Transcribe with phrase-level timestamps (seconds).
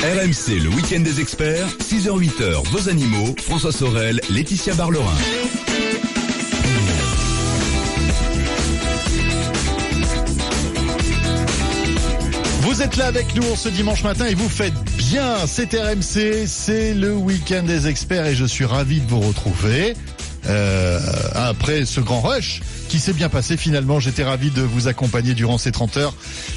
[0.00, 5.04] RMC, le week-end des experts, 6h-8h, vos animaux, François Sorel, Laetitia Barlerin.
[12.60, 15.34] Vous êtes là avec nous ce dimanche matin et vous faites bien.
[15.48, 19.94] C'est RMC, c'est le week-end des experts et je suis ravi de vous retrouver.
[20.48, 21.00] Euh,
[21.34, 25.58] après ce grand rush qui s'est bien passé finalement, j'étais ravi de vous accompagner durant
[25.58, 26.14] ces 30 heures.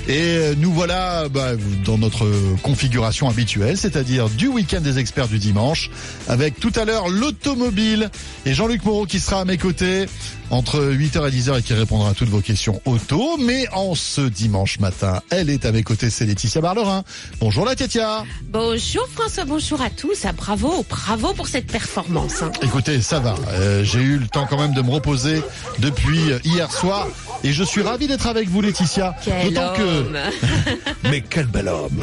[0.07, 1.51] Et euh, nous voilà bah,
[1.85, 2.27] dans notre
[2.63, 5.89] configuration habituelle, c'est-à-dire du week-end des experts du dimanche,
[6.27, 8.09] avec tout à l'heure l'automobile
[8.45, 10.05] et Jean-Luc Moreau qui sera à mes côtés
[10.49, 13.37] entre 8h et 10h et qui répondra à toutes vos questions auto.
[13.37, 17.03] Mais en ce dimanche matin, elle est à mes côtés, c'est Laetitia Barlerin.
[17.39, 18.23] Bonjour la Laetitia.
[18.51, 20.25] Bonjour François, bonjour à tous.
[20.25, 22.41] Ah, bravo, bravo pour cette performance.
[22.41, 22.51] hein.
[22.61, 23.35] Écoutez, ça va.
[23.53, 25.41] Euh, J'ai eu le temps quand même de me reposer
[25.79, 27.07] depuis hier soir.
[27.43, 29.15] Et je suis ravi d'être avec vous, Laetitia.
[29.43, 30.05] D'autant que.
[31.09, 31.99] Mais quel bel homme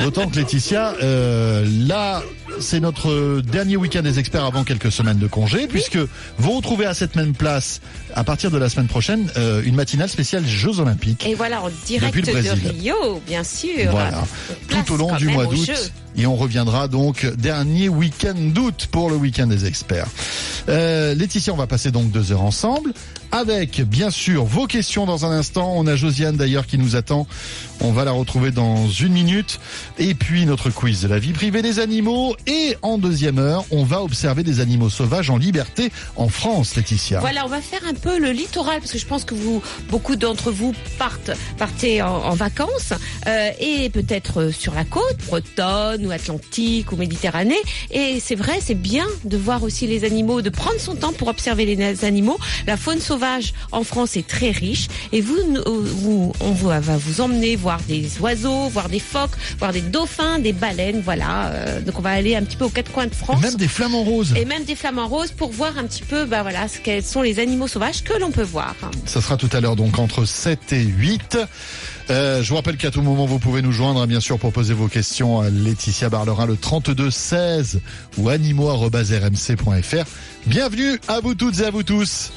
[0.00, 2.22] D'autant que Laetitia, euh, là,
[2.60, 5.98] c'est notre dernier week-end des experts avant quelques semaines de congé, puisque
[6.38, 7.80] vous retrouvez à cette même place,
[8.14, 11.26] à partir de la semaine prochaine, euh, une matinale spéciale Jeux Olympiques.
[11.26, 12.70] Et voilà, en direct de.
[12.70, 13.90] Rio, bien sûr.
[13.90, 14.24] Voilà,
[14.68, 15.70] tout au long du mois d'août.
[16.16, 20.08] Et on reviendra donc dernier week-end d'août pour le week-end des experts.
[20.68, 22.92] Euh, Laetitia, on va passer donc deux heures ensemble
[23.32, 25.72] avec bien sûr vos questions dans un instant.
[25.76, 27.26] On a Josiane d'ailleurs qui nous attend.
[27.80, 29.60] On va la retrouver dans une minute.
[29.98, 32.36] Et puis notre quiz de la vie privée des animaux.
[32.46, 37.20] Et en deuxième heure, on va observer des animaux sauvages en liberté en France, Laetitia.
[37.20, 40.16] Voilà, on va faire un peu le littoral parce que je pense que vous, beaucoup
[40.16, 42.92] d'entre vous partent, partez en, en vacances
[43.26, 47.60] euh, et peut-être euh, sur la côte, bretonne ou Atlantique ou Méditerranée.
[47.90, 51.28] Et c'est vrai, c'est bien de voir aussi les animaux, de prendre son temps pour
[51.28, 52.38] observer les animaux.
[52.66, 57.56] La faune sauvage en France est très riche et vous, vous on va vous emmener
[57.56, 61.00] voir des oiseaux, voir des phoques, voir des dauphins, des baleines.
[61.04, 63.40] Voilà, euh, donc on va aller un petit peu aux quatre coins de France.
[63.42, 64.34] Même des flamants roses.
[64.36, 67.22] Et même des flamants roses pour voir un petit peu, bah voilà, ce quels sont
[67.22, 68.74] les animaux sauvages que l'on peut voir.
[69.06, 71.38] Ça sera tout à l'heure donc entre 7 et 8.
[72.10, 74.74] Euh, je vous rappelle qu'à tout moment vous pouvez nous joindre bien sûr pour poser
[74.74, 77.80] vos questions à Laetitia Barlerin le 32 16
[78.18, 80.04] ou animaux@rmc.fr.
[80.46, 82.32] Bienvenue à vous toutes et à vous tous.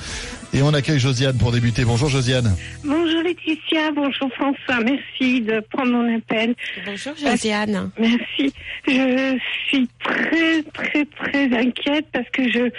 [0.56, 1.84] Et on accueille Josiane pour débuter.
[1.84, 2.56] Bonjour Josiane.
[2.84, 6.54] Bonjour Laetitia, bonjour François, merci de prendre mon appel.
[6.86, 7.90] Bonjour Josiane.
[7.98, 8.54] Merci.
[8.88, 12.70] Je suis très très très inquiète parce que je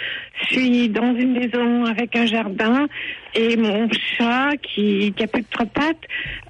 [0.45, 2.87] suis dans une maison avec un jardin
[3.33, 5.97] et mon chat qui, qui a plus de trois pattes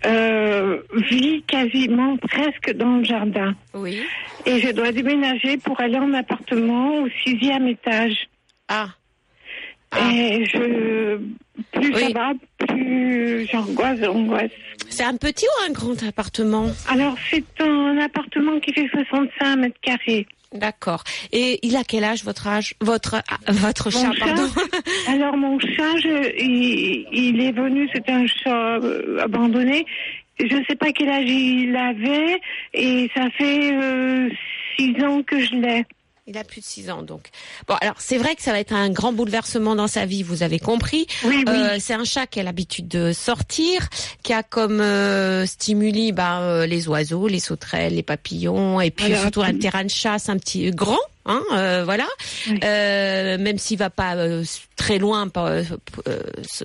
[0.06, 0.78] euh,
[1.10, 3.56] vit quasiment presque dans le jardin.
[3.74, 4.00] Oui.
[4.46, 8.30] Et je dois déménager pour aller en appartement au sixième étage.
[8.68, 8.90] Ah.
[10.12, 11.20] Et je
[11.72, 12.02] plus Oui.
[12.02, 12.34] ça va,
[12.68, 14.52] plus j'angoisse, j'angoisse.
[14.90, 19.80] C'est un petit ou un grand appartement Alors, c'est un appartement qui fait 65 mètres
[19.82, 20.28] carrés.
[20.54, 21.04] D'accord.
[21.32, 24.48] Et il a quel âge votre âge Votre ah, votre chat, chat pardon.
[25.08, 29.86] Alors, mon chat, je- il, il est venu, c'était un chat euh, abandonné.
[30.40, 32.40] Je sais pas quel âge il avait,
[32.74, 34.30] et ça fait euh,
[34.78, 35.86] six ans que je l'ai.
[36.28, 37.30] Il a plus de 6 ans donc.
[37.68, 40.42] Bon, alors c'est vrai que ça va être un grand bouleversement dans sa vie, vous
[40.42, 41.06] avez compris.
[41.24, 41.54] Oui, oui.
[41.56, 43.88] Euh, c'est un chat qui a l'habitude de sortir,
[44.24, 49.16] qui a comme euh, stimuli bah, euh, les oiseaux, les sauterelles, les papillons, et puis
[49.16, 50.98] surtout un terrain de chasse un petit grand.
[51.26, 52.08] Hein, euh, voilà.
[52.48, 52.60] Oui.
[52.64, 54.44] Euh, même s'il va pas euh,
[54.76, 55.64] très loin euh,
[56.08, 56.20] euh,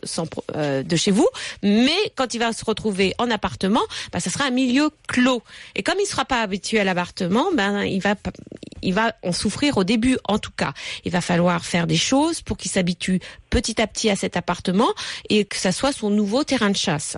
[0.05, 1.29] sans, euh, de chez vous,
[1.63, 3.81] mais quand il va se retrouver en appartement,
[4.13, 5.43] bah, ça sera un milieu clos.
[5.75, 8.15] Et comme il sera pas habitué à l'appartement, ben il va
[8.83, 10.73] il va en souffrir au début en tout cas.
[11.05, 14.89] Il va falloir faire des choses pour qu'il s'habitue petit à petit à cet appartement
[15.29, 17.17] et que ça soit son nouveau terrain de chasse.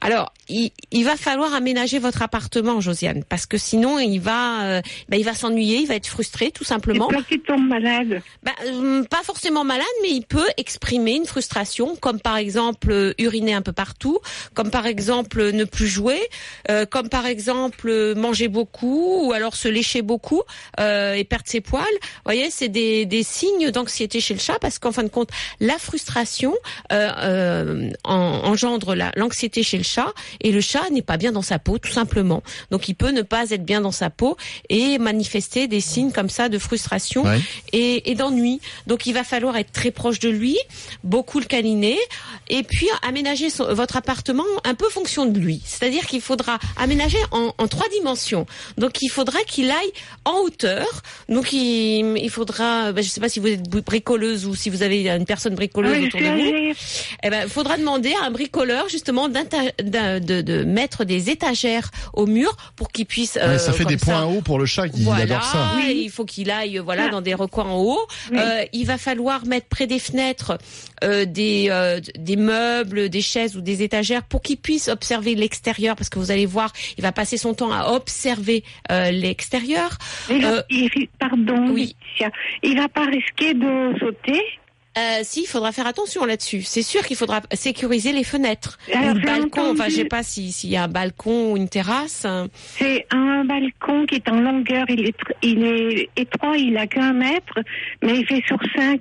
[0.00, 5.20] Alors, il, il va falloir aménager votre appartement, Josiane, parce que sinon il va, ben,
[5.20, 7.08] il va s'ennuyer, il va être frustré tout Et simplement.
[7.08, 8.20] toi qui tombe malade.
[8.42, 13.14] Ben, euh, pas forcément malade, mais il peut exprimer une frustration, comme par exemple euh,
[13.18, 14.18] uriner un peu partout,
[14.52, 16.20] comme par exemple ne plus jouer,
[16.70, 20.42] euh, comme par exemple manger beaucoup, ou alors se lécher beaucoup
[20.80, 21.82] euh, et perdre ses poils.
[22.02, 25.30] Vous voyez, c'est des, des signes d'anxiété chez le chat, parce qu'en fin de compte,
[25.60, 26.52] la frustration
[26.92, 30.12] euh, en- engendre la- l'anxiété chez le chat,
[30.42, 32.42] et le chat n'est pas bien dans sa peau, tout simplement.
[32.70, 34.36] Donc il peut ne pas être bien dans sa peau
[34.68, 37.40] et manifester des signes comme ça de frustration Ouais.
[37.72, 38.60] et, et d'ennui.
[38.86, 40.56] Donc il va falloir être très proche de lui,
[41.04, 41.98] beaucoup le câliner,
[42.48, 45.62] et puis aménager son- votre appartement un peu fonction de lui.
[45.64, 48.46] C'est-à-dire qu'il faudra aménager en, en trois dimensions.
[48.78, 49.92] Donc il faudrait qu'il aille
[50.24, 50.86] en hauteur.
[51.28, 54.82] Donc il, il faudra, ben, je sais pas si vous êtes bricoleuse ou si vous
[54.82, 56.74] avez une personne bricoleuse Oui, autour de vous.
[57.22, 62.26] Eh ben, il faudra demander à un bricoleur justement de, de mettre des étagères au
[62.26, 63.34] mur pour qu'il puisse.
[63.36, 65.72] Ouais, euh, ça fait des points hauts pour le chat qui voilà, adore ça.
[65.86, 67.08] et il faut qu'il aille voilà Ah.
[67.08, 68.06] dans des recoins en haut.
[68.30, 68.38] Oui.
[68.38, 70.56] Euh, il va falloir mettre près des fenêtres
[71.02, 75.96] euh, des euh, des meubles, des chaises ou des étagères pour qu'il puisse observer l'extérieur
[75.96, 79.98] parce que vous allez voir, il va passer son temps à observer euh, l'extérieur.
[80.30, 80.62] Euh,
[81.18, 81.96] pardon, oui.
[82.62, 84.40] Il va pas risquer de sauter.
[84.98, 86.62] Euh, si, il faudra faire attention là-dessus.
[86.62, 89.72] C'est sûr qu'il faudra sécuriser les fenêtres Alors, le balcon.
[89.72, 92.26] Enfin, je sais pas si s'il y a un balcon ou une terrasse.
[92.76, 94.86] C'est un balcon qui est en longueur.
[94.88, 97.60] Il est, il est étroit, il a qu'un mètre,
[98.02, 99.00] mais il fait sur cinq.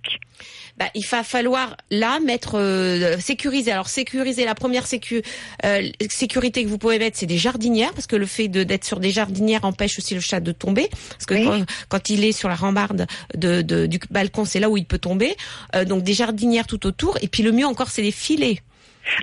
[0.79, 3.71] Bah, il va falloir là mettre euh, sécuriser.
[3.71, 5.21] Alors sécuriser la première sécu,
[5.65, 8.85] euh, sécurité que vous pouvez mettre, c'est des jardinières parce que le fait de d'être
[8.85, 11.43] sur des jardinières empêche aussi le chat de tomber parce que Oui.
[11.45, 13.05] quand, quand il est sur la rambarde
[13.35, 15.35] de, de- du balcon, c'est là où il peut tomber.
[15.75, 18.59] Euh, donc des jardinières tout autour et puis le mieux encore, c'est les filets.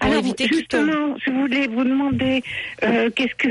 [0.00, 2.42] Alors, justement, je voulais vous demander,
[2.84, 3.48] euh, qu'est-ce que,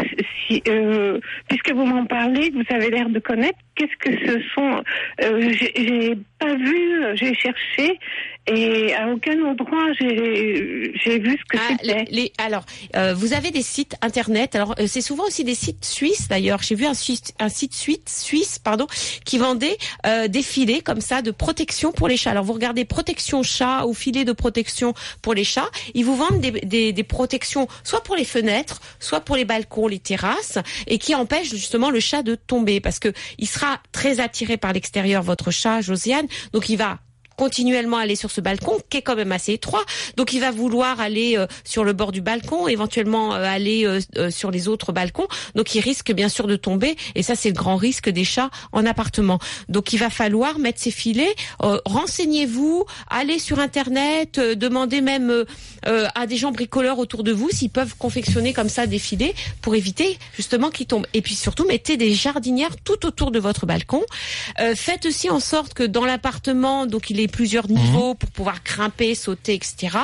[0.47, 4.41] si, euh, puisque vous m'en parlez, que vous avez l'air de connaître, qu'est-ce que ce
[4.53, 4.83] sont
[5.21, 7.99] euh, J'ai j'ai pas vu, j'ai cherché,
[8.47, 12.06] et à aucun endroit j'ai vu ce que Ah, c'était.
[12.09, 12.63] les, alors,
[12.95, 14.56] euh, vous avez des sites internet.
[14.56, 16.27] Alors, euh, c'est souvent aussi des sites suisses.
[16.27, 17.33] D'ailleurs, j'ai vu un, site
[17.74, 18.88] suisse, suisse, pardon,
[19.25, 22.31] qui vendait euh, des filets comme ça de protection pour les chats.
[22.31, 25.69] Alors, vous regardez protection chat ou filet de protection pour les chats.
[25.94, 29.88] Ils vous vendent des, des, des protections soit pour les fenêtres, soit pour les balcons,
[29.88, 34.19] les terrasses, et qui empêchent justement le chat de tomber parce que il sera très
[34.19, 36.27] attiré par l'extérieur, votre chat, Josiane.
[36.53, 37.00] Donc, il va
[37.35, 39.83] continuellement aller sur ce balcon qui est quand même assez étroit.
[40.17, 44.29] Donc il va vouloir aller euh, sur le bord du balcon, éventuellement euh, aller euh,
[44.31, 45.27] sur les autres balcons.
[45.55, 48.49] Donc il risque bien sûr de tomber et ça c'est le grand risque des chats
[48.71, 49.39] en appartement.
[49.69, 55.45] Donc il va falloir mettre ses filets, renseignez-vous, allez sur internet, demandez même
[55.83, 59.75] à des gens bricoleurs autour de vous s'ils peuvent confectionner comme ça des filets pour
[59.75, 61.07] éviter justement qu'ils tombent.
[61.13, 64.03] Et puis surtout mettez des jardinières tout autour de votre balcon.
[64.75, 69.54] Faites aussi en sorte que dans l'appartement, donc il plusieurs niveaux pour pouvoir grimper, sauter,
[69.54, 69.98] etc.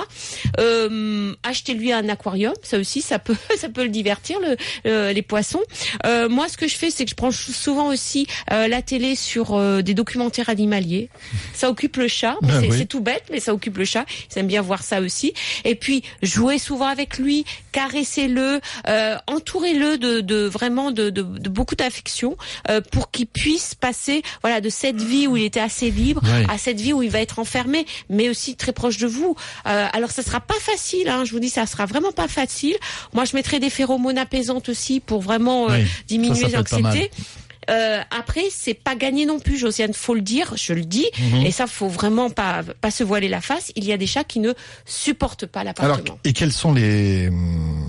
[0.59, 5.21] Euh, achetez-lui un aquarium, ça aussi, ça peut, ça peut le divertir, le, euh, les
[5.21, 5.61] poissons.
[6.05, 9.15] Euh, moi, ce que je fais, c'est que je prends souvent aussi euh, la télé
[9.15, 11.09] sur des documentaires animaliers.
[11.53, 12.37] Ça occupe le chat.
[12.43, 12.87] Ah c'est oui.
[12.87, 14.05] tout bête, mais ça occupe le chat.
[14.31, 15.33] Ils aiment bien voir ça aussi.
[15.65, 18.59] Et puis, jouez souvent avec lui, caressez-le,
[19.27, 22.37] entourez-le de, de vraiment de, de, de beaucoup d'affection
[22.91, 26.79] pour qu'il puisse passer, voilà, de cette vie où il était assez libre à cette
[26.79, 29.35] vie où il va être enfermé, mais aussi très proche de vous.
[29.67, 31.07] Euh, alors, ça sera pas facile.
[31.09, 32.75] Hein, je vous dis, ça sera vraiment pas facile.
[33.13, 37.11] Moi, je mettrai des phéromones apaisantes aussi pour vraiment euh, Oui, diminuer l'anxiété.
[37.69, 41.45] Euh, après, c'est pas gagné non plus, Josiane, faut le dire, je le dis, Mhm.
[41.45, 43.71] et ça, faut vraiment pas pas se voiler la face.
[43.75, 44.53] Il y a des chats qui ne
[44.85, 46.17] supportent pas l'appartement.
[46.23, 47.29] et quels sont les,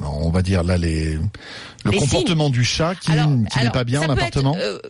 [0.04, 4.10] on va dire là les, le Les comportement du chat qui, n'est pas bien en
[4.10, 4.82] appartement être,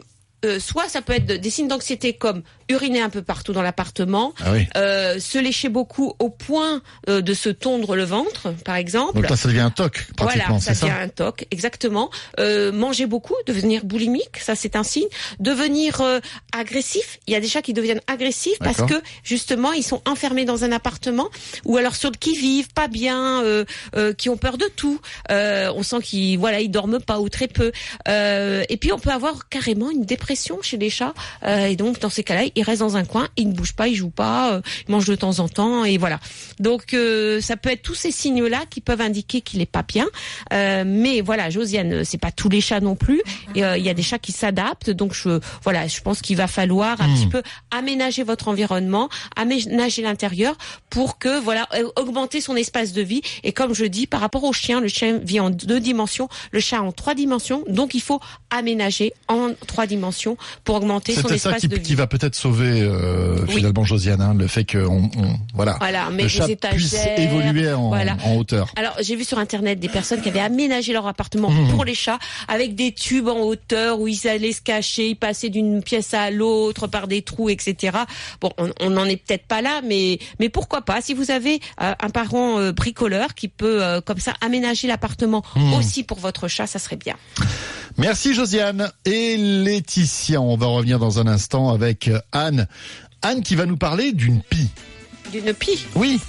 [0.45, 3.61] euh, soit ça peut être de- des signes d'anxiété comme uriner un peu partout dans
[3.63, 4.67] l'appartement, Ah oui.
[4.77, 9.15] euh, se lécher beaucoup au point euh, de se tondre le ventre, par exemple.
[9.21, 12.11] Donc là, ça devient un toc pratiquement, Voilà, ça devient ça un toc, exactement.
[12.41, 15.07] Euh, manger beaucoup, devenir boulimique, ça c'est un signe.
[15.39, 16.21] Devenir euh,
[16.57, 20.45] agressif, il y a des chats qui deviennent agressifs parce que justement ils sont enfermés
[20.45, 21.29] dans un appartement
[21.65, 23.65] ou alors sur le qui vivent pas bien, euh,
[23.97, 25.01] euh, qui ont peur de tout.
[25.31, 27.71] Euh, on sent qu'ils voilà ils dorment pas ou très peu.
[28.09, 30.32] Euh, et puis on peut avoir carrément une dépression
[30.63, 31.15] chez les chats
[31.45, 33.89] euh, et donc dans ces cas-là ils restent dans un coin, ils ne bougent pas,
[33.89, 36.19] ils jouent pas, euh, ils mangent de temps en temps et voilà.
[36.59, 40.07] Donc euh, ça peut être tous ces signes-là qui peuvent indiquer qu'il est pas bien.
[40.53, 43.23] Euh, mais voilà, Josiane, c'est pas tous les chats non plus.
[43.55, 44.91] Il y a des chats qui s'adaptent.
[44.91, 47.15] Donc je voilà, je pense qu'il va falloir un Hmm.
[47.15, 50.57] petit peu aménager votre environnement, aménager l'intérieur
[50.91, 53.23] pour que voilà augmenter son espace de vie.
[53.45, 56.61] Et comme je dis, par rapport au chien, le chien vit en deux dimensions, le
[56.61, 57.65] chat en trois dimensions.
[57.69, 60.22] Donc il faut aménager en trois dimensions
[60.65, 61.83] pour augmenter son peut-être ça espace qui, de vie.
[61.83, 63.55] qui va peut-être sauver euh, Oui.
[63.57, 67.73] finalement Josiane, hein, le fait que on, on- voilà, Voilà, mais le chat puisse évoluer
[67.73, 68.17] en, voilà.
[68.25, 68.69] en hauteur.
[68.77, 71.71] Alors, j'ai vu sur internet des personnes qui avaient aménagé leur appartement Mmh.
[71.73, 75.49] pour les chats avec des tubes en hauteur où ils allaient se cacher, ils passaient
[75.51, 77.99] d'une pièce à l'autre par des trous, etc.
[78.41, 78.51] Bon,
[78.81, 81.01] on n'en est peut-être pas là, mais mais pourquoi pas?
[81.01, 85.73] Si vous avez euh, un parent euh, bricoleur qui peut comme ça aménager l'appartement Mmh.
[85.75, 87.17] aussi pour votre chat, ça serait bien.
[87.99, 90.41] Merci Josiane et Laetitia.
[90.41, 92.67] On va revenir dans un instant avec Anne.
[93.23, 94.69] Anne qui va nous parler d'une pie.
[95.33, 95.87] D'une pie?
[95.95, 96.21] Oui.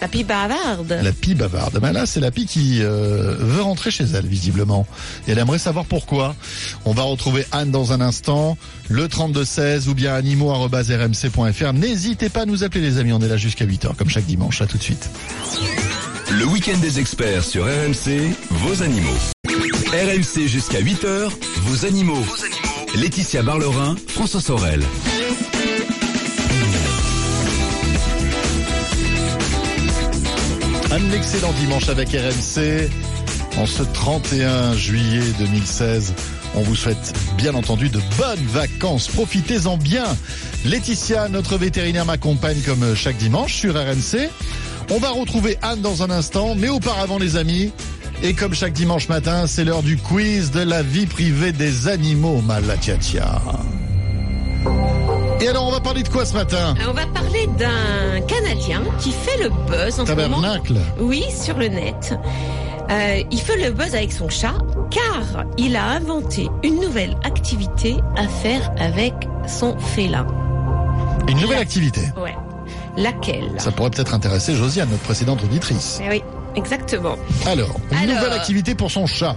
[0.00, 0.96] La pie bavarde.
[1.02, 1.78] La pie bavarde.
[1.80, 4.86] Ben là, c'est la pie qui euh, veut rentrer chez elle, visiblement.
[5.26, 6.36] Et elle aimerait savoir pourquoi.
[6.84, 8.56] On va retrouver Anne dans un instant.
[8.88, 11.72] Le 3216 ou bien animaux.rmc.fr.
[11.72, 13.12] N'hésitez pas à nous appeler, les amis.
[13.12, 14.62] On est là jusqu'à 8h, comme chaque dimanche.
[14.62, 15.10] À tout de suite.
[16.30, 19.16] Le week-end des experts sur RMC, vos animaux.
[19.92, 21.30] RMC jusqu'à 8h,
[21.62, 22.22] vos animaux.
[22.94, 24.82] Laetitia Barlerin, François Sorel.
[30.90, 32.90] Un excellent dimanche avec RMC.
[33.56, 36.12] En ce 31 juillet 2016,
[36.54, 39.08] on vous souhaite bien entendu de bonnes vacances.
[39.08, 40.04] Profitez-en bien.
[40.66, 44.28] Laetitia, notre vétérinaire, m'accompagne comme chaque dimanche sur RMC.
[44.90, 47.72] On va retrouver Anne dans un instant, mais auparavant les amis,
[48.22, 52.40] et comme chaque dimanche matin, c'est l'heure du quiz de la vie privée des animaux,
[52.42, 53.40] Malatiatia.
[55.40, 56.74] Et alors, on va parler de quoi ce matin?
[56.88, 60.40] On va parler d'un Canadien qui fait le buzz en ce moment.
[60.42, 60.78] Tabernacle.
[60.98, 62.18] Oui, sur le net.
[62.90, 64.54] Euh, il fait le buzz avec son chat
[64.90, 69.14] car il a inventé une nouvelle activité à faire avec
[69.46, 70.26] son félin.
[71.28, 72.00] Une nouvelle activité.
[72.20, 72.34] Ouais.
[72.96, 73.52] Laquelle?
[73.58, 76.00] Ça pourrait peut-être intéresser Josiane, notre précédente auditrice.
[76.02, 76.22] Eh Oui,
[76.58, 77.16] exactement.
[77.46, 79.36] Alors, une Alors, nouvelle activité pour son chat.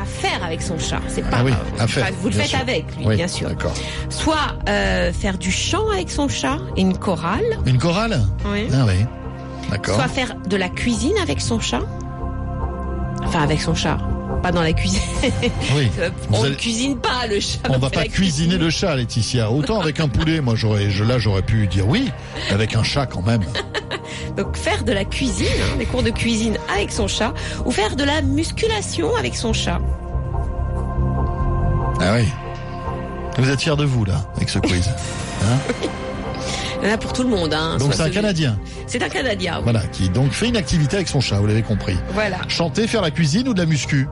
[0.00, 1.38] À faire avec son chat, c'est pas.
[1.40, 2.58] Ah oui, euh, à faire, enfin, vous le faites sûr.
[2.60, 3.48] avec lui, Oui, bien sûr.
[3.48, 3.74] D'accord.
[4.08, 7.42] Soit euh, faire du chant avec son chat, et une chorale.
[7.66, 8.68] Une chorale Oui.
[8.72, 9.04] Ah oui.
[9.70, 9.96] D'accord.
[9.96, 11.82] Soit faire de la cuisine avec son chat.
[13.24, 13.98] Enfin, avec son chat.
[14.42, 15.00] Pas dans la cuisine.
[15.76, 15.90] Oui.
[15.98, 17.58] Euh, on allez- ne cuisine pas le chat.
[17.68, 18.56] On va pas cuisiner cuisine.
[18.56, 19.50] le chat, Laetitia.
[19.50, 22.10] Autant avec un poulet, moi j'aurais, là j'aurais pu dire oui.
[22.50, 23.42] Avec un chat quand même.
[24.36, 27.34] Donc faire de la cuisine, hein, des cours de cuisine avec son chat,
[27.64, 29.80] ou faire de la musculation avec son chat.
[32.00, 32.28] Ah oui.
[33.38, 34.90] Vous êtes fiers de vous là, avec ce quiz.
[35.42, 35.56] Hein?
[36.82, 37.54] Il y en a pour tout le monde.
[37.54, 39.54] Hein, donc c'est un Canadien, C'est un Canadien.
[39.56, 39.62] oui.
[39.64, 41.36] voilà, qui donc fait une activité avec son chat.
[41.36, 41.96] Vous l'avez compris.
[42.12, 42.36] Voilà.
[42.48, 44.06] Chanter, faire la cuisine ou de la muscu?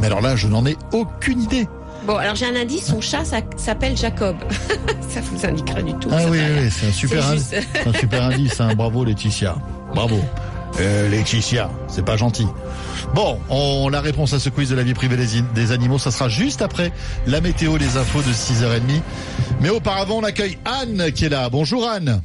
[0.00, 1.68] Mais alors là, je n'en ai aucune idée.
[2.10, 2.86] Bon, alors j'ai un indice.
[2.86, 4.36] Son chat ça- s'appelle Jacob.
[5.08, 6.08] ça vous indiquera du tout.
[6.10, 6.38] Ah ça oui,
[6.68, 7.50] c'est un super, indice.
[7.54, 8.60] juste- C'est un super indice.
[8.60, 8.74] Hein.
[8.74, 9.54] Bravo Laetitia.
[9.94, 10.18] Bravo.
[10.80, 12.48] Euh, Laetitia, c'est pas gentil.
[13.14, 16.10] Bon, on, la réponse à ce quiz de la vie privée des, des animaux, ça
[16.10, 16.90] sera juste après
[17.28, 18.80] la météo, les infos de 6h30.
[19.60, 21.48] Mais auparavant, on accueille Anne qui est là.
[21.48, 22.20] Bonjour Anne.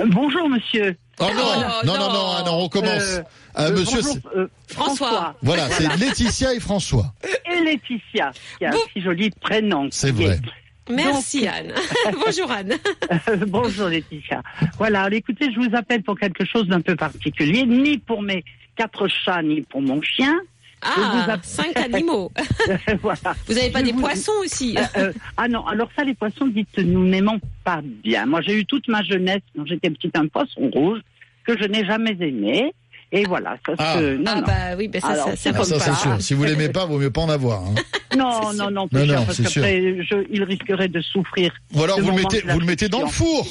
[0.00, 0.96] Euh, Bonjour monsieur.
[1.20, 2.12] Oh non, Oh, non, non, non.
[2.12, 3.02] non, Anne, on recommence.
[3.02, 3.22] Euh,
[3.58, 5.34] Euh, Euh, monsieur, bonjour, euh, François.
[5.42, 7.12] voilà, c'est Laetitia et François.
[7.50, 9.88] et Laetitia, qui a un si joli prénom.
[9.90, 10.34] C'est vrai.
[10.36, 11.72] est- Merci Anne.
[12.24, 12.74] Bonjour Anne.
[13.28, 14.42] Euh, Bonjour Laetitia.
[14.78, 18.44] Voilà, alors, écoutez, je vous appelle pour quelque chose d'un peu particulier, ni pour mes
[18.76, 20.34] quatre chats, ni pour mon chien.
[20.82, 22.30] Ah, cinq animaux.
[23.02, 23.34] voilà.
[23.46, 26.46] Vous avez pas Je des vous- poissons aussi Euh, ah non, alors ça, les poissons,
[26.46, 28.26] dites, nous n'aimons pas bien.
[28.26, 31.00] Moi, j'ai eu toute ma jeunesse, quand j'étais petite, un poisson rouge
[31.44, 32.72] que je n'ai jamais aimé.
[33.10, 33.94] Et voilà, ça Ah.
[33.98, 34.16] se...
[34.16, 34.46] Non, Ah non.
[34.46, 35.94] bah oui, ben ça, Alors, ça, ça Ah, c'est pas.
[35.96, 36.16] sûr.
[36.20, 37.62] Si vous l'aimez pas, vaut mieux pas en avoir.
[37.62, 37.74] hein.
[38.18, 41.52] non, non, non, Non, cher, non, parce c'est qu'après, je- il risquerait de souffrir.
[41.74, 43.46] Ou alors vous le mettez, vous le mettez dans le four.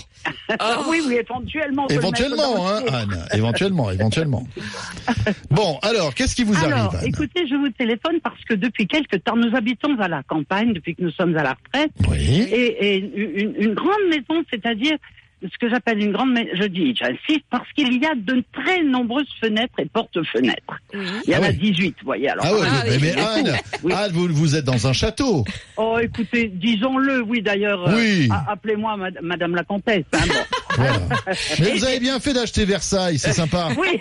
[0.59, 1.87] Ah oui, oui, éventuellement.
[1.87, 2.83] Éventuellement, hein.
[2.91, 3.25] Anne.
[3.33, 4.47] Éventuellement, éventuellement.
[5.49, 8.87] Bon, alors, qu'est-ce qui vous Alors, arrive, Anne écoutez, je vous téléphone parce que depuis
[8.87, 12.41] quelque temps, nous habitons à la campagne, depuis que nous sommes à la retraite, Oui.
[12.51, 14.97] et, et une, une grande maison, c'est-à-dire
[15.43, 18.83] ce que j'appelle une grande maison, je dis, j'insiste, parce qu'il y a de très
[18.83, 20.79] nombreuses fenêtres et porte-fenêtres.
[20.93, 20.99] Oui.
[21.25, 21.53] Il y en Ah a ouais.
[21.53, 22.29] 18, vous voyez.
[22.29, 23.93] Alors, Ah ouais, Ah mais, oui, mais Anne, Oui.
[23.95, 25.45] Anne, vous, vous êtes dans un château.
[25.77, 28.29] Oh, écoutez, disons-le, oui, d'ailleurs, euh, Oui.
[28.49, 30.05] appelez-moi mad- Madame la Comtesse.
[30.13, 30.33] hein, bon.
[30.75, 30.99] Voilà.
[31.59, 33.69] Mais vous avez bien fait d'acheter Versailles, c'est sympa.
[33.77, 33.99] Oui.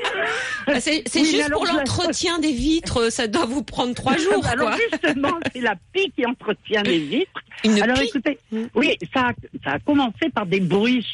[0.68, 4.44] Ah, C'est Oui, juste alors, pour l'entretien des vitres, ça doit vous prendre trois jours,
[4.50, 4.78] Alors quoi.
[4.90, 7.40] justement, c'est la pie qui entretient les vitres.
[7.64, 8.06] Une Alors pie.
[8.08, 8.62] écoutez, Mm.
[8.74, 9.32] oui, ça a,
[9.64, 11.04] ça a commencé par des bruits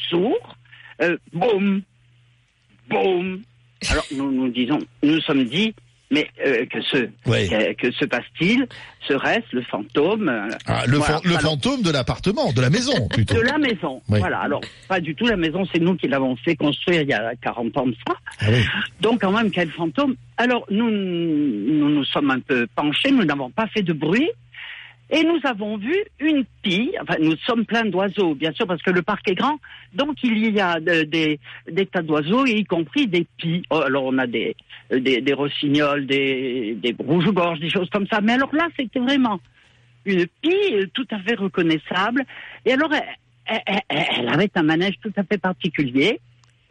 [1.01, 1.81] Euh, boum,
[2.89, 3.41] boum.
[3.89, 5.73] Alors nous nous disons, nous sommes dit,
[6.11, 8.67] mais euh, que se que, que se passe-t-il?
[9.07, 11.13] Serait-ce le fantôme euh, Ah, le, Voilà.
[11.15, 13.35] fan- le Alors, fantôme de l'appartement, de la maison, plutôt.
[13.35, 14.19] de la maison Oui.
[14.19, 14.39] Voilà.
[14.39, 17.33] Alors pas du tout la maison, c'est nous qui l'avons fait construire il y a
[17.41, 18.13] 40 ans de ça.
[18.39, 18.63] Ah oui.
[19.01, 20.15] Donc quand même quel fantôme?
[20.37, 24.29] Alors nous nous nous sommes un peu penchés, nous n'avons pas fait de bruit.
[25.15, 28.89] Et nous avons vu une pie, enfin nous sommes pleins d'oiseaux, bien sûr, parce que
[28.89, 29.59] le parc est grand,
[29.93, 31.39] donc il y a de- des,
[31.85, 33.61] tas d'oiseaux, y compris des pies.
[33.69, 34.55] Oh, alors on a des,
[34.89, 38.21] des rossignols, des, des rouges-gorges, des choses comme ça.
[38.21, 39.39] Mais alors là, c'était vraiment
[40.05, 42.25] une pie euh, tout à fait reconnaissable.
[42.65, 42.89] Et alors,
[43.45, 46.19] elle avait un manège tout à fait particulier.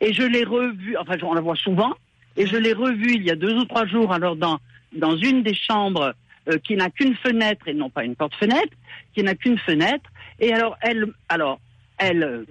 [0.00, 1.94] Et je l'ai revue, enfin, on la voit souvent,
[2.37, 4.58] et je l'ai revue il y a deux ou trois jours, alors dans,
[4.96, 6.12] dans une des chambres
[6.49, 8.76] euh, qui n'a qu'une fenêtre et non pas une porte-fenêtre,
[9.14, 10.11] qui n'a qu'une fenêtre.
[10.40, 11.61] Et alors, elle, alors,
[11.99, 12.44] elle,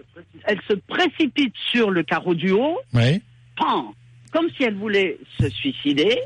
[0.46, 3.22] elle se précipite sur le carreau du haut, Oui.
[3.58, 3.94] pan,
[4.32, 6.20] comme si elle voulait se suicider,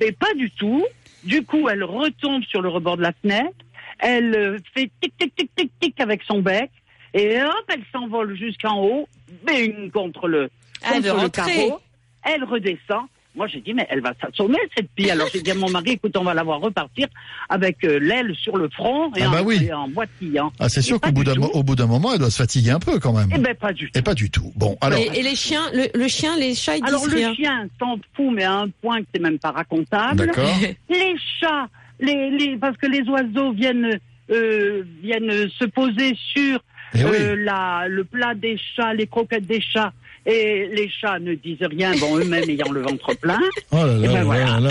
[0.00, 0.84] mais pas du tout.
[1.24, 3.56] Du coup, elle retombe sur le rebord de la fenêtre,
[3.98, 6.70] elle euh, fait tic tic tic tic tic avec son bec,
[7.14, 9.08] et hop, elle s'envole jusqu'en haut,
[9.46, 10.50] bing contre le,
[10.82, 11.80] elle contre le carreau.
[12.24, 13.06] Elle redescend.
[13.36, 15.10] Moi, j'ai dit, mais elle va s'assommer, cette fille.
[15.10, 17.08] Alors, j'ai dit à mon mari, écoute, on va la voir repartir
[17.48, 19.64] avec euh, l'aile sur le front et, Ah en, bah oui.
[19.66, 20.52] et en boitillant.
[20.60, 21.30] Ah, c'est sûr qu'au bout du
[21.76, 23.28] d'un moment, elle doit se fatiguer un peu quand même.
[23.34, 23.98] Eh ben, pas du tout.
[23.98, 24.52] Et pas du tout.
[24.54, 24.98] Bon, alors.
[25.00, 27.34] et, et les chiens, le, le chien, les chats, ils disent Alors, le rien.
[27.34, 30.26] chien s'en fout, mais à un point que c'est même pas racontable.
[30.26, 30.48] D'accord.
[30.88, 33.98] Les chats, les, les, parce que les oiseaux viennent,
[34.30, 36.60] euh, viennent se poser sur
[36.94, 37.10] Eh oui.
[37.18, 39.92] euh, la, le plat des chats, les croquettes des chats.
[40.26, 43.38] Et les chats ne disent rien, bon, eux-mêmes ayant le ventre plein.
[43.72, 44.44] Oh là là, ben là voilà.
[44.44, 44.70] là là.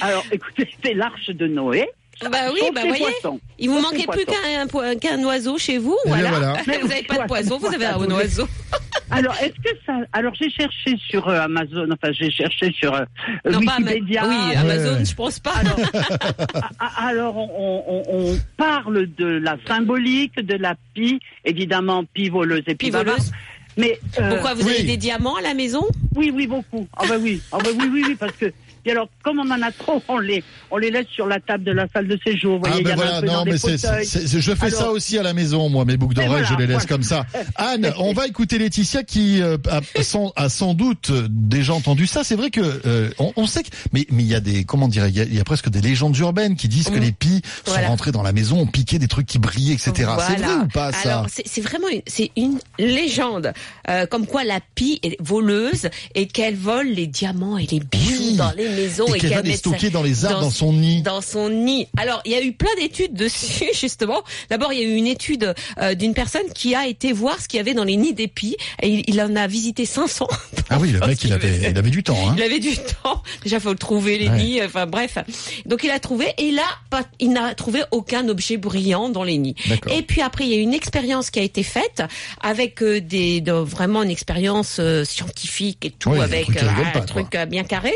[0.00, 1.86] Alors, écoutez, c'est l'arche de Noé.
[2.22, 3.04] Bah oui, bah voyez.
[3.20, 3.38] poissons.
[3.58, 6.30] Il vous Sauf manquait plus qu'un qu'un oiseau chez vous, Eh voilà.
[6.30, 6.54] voilà.
[6.80, 8.48] Vous n'avez pas de poisson, vous avez un oiseau.
[9.10, 9.92] Alors, est-ce que ça.
[10.14, 13.04] Alors, j'ai cherché sur euh, Amazon, enfin, j'ai cherché sur euh,
[13.44, 14.26] Non, pas Ama- Wikipédia.
[14.26, 15.04] Oui, Amazon, ouais.
[15.04, 15.52] je pense pas.
[15.56, 15.76] Alors,
[16.80, 22.62] Ah, alors on, on- on parle de la symbolique de la pie, évidemment, pie voleuse
[22.66, 23.06] et pie Pie voleuse.
[23.14, 23.30] bavarde.
[23.76, 24.74] Mais euh, Pourquoi vous oui.
[24.74, 25.84] avez des diamants à la maison?
[26.14, 26.86] Oui, oui, beaucoup.
[26.96, 28.46] Ah bah oui, ah bah oui, oui, oui, parce que
[28.86, 31.64] et alors comme on en a trop, on les on les laisse sur la table
[31.64, 32.54] de la salle de séjour.
[32.54, 35.32] Vous voyez, Ah y ben voilà, non mais c'est- je fais ça aussi à la
[35.34, 36.86] maison, moi, mes boucles d'oreilles, voilà, je les laisse voilà.
[36.88, 37.26] comme ça.
[37.56, 42.24] Anne, on va écouter Laetitia qui euh, a, sans, a sans doute déjà entendu ça.
[42.24, 44.88] C'est vrai que euh, on, on sait que, mais mais il y a des, comment
[44.88, 47.12] dire, il y a, il y a presque des légendes urbaines qui disent que les
[47.12, 49.92] pies sont rentrées dans la maison, ont piqué des trucs qui brillaient, etc.
[49.96, 53.52] C'est vrai ou pas ça Alors c'est c'est vraiment une, c'est une légende,
[53.88, 58.14] euh, comme quoi la pie est voleuse et qu'elle vole les diamants et les bijoux
[58.18, 58.36] Oui.
[58.36, 61.02] dans les maisons Et qu'elle va les stocker dans les arbres, dans dans son nid.
[61.02, 61.88] dans son nid.
[61.96, 64.22] Alors, il y a eu plein d'études dessus, justement.
[64.50, 67.48] D'abord, il y a eu une étude euh, d'une personne qui a été voir ce
[67.48, 68.56] qu'il y avait dans les nids d'épis.
[68.82, 70.28] Et il, il en a visité 500.
[70.70, 72.16] Ah oui, le mec, il avait, il avait du temps.
[72.28, 72.34] Hein.
[72.36, 73.22] Il avait du temps.
[73.42, 74.36] Déjà, faut le trouver, les Ouais.
[74.36, 74.62] nids.
[74.62, 75.18] Enfin, bref.
[75.66, 76.26] Donc, il a trouvé.
[76.38, 79.54] Et là, pas, il n'a trouvé aucun objet brillant dans les nids.
[79.90, 82.02] Et puis après, il y a eu une expérience qui a été faite
[82.40, 86.62] avec euh, des de- vraiment une expérience euh, scientifique et tout, Oui, un avec truc
[86.62, 87.92] euh, un truc euh, bien carré,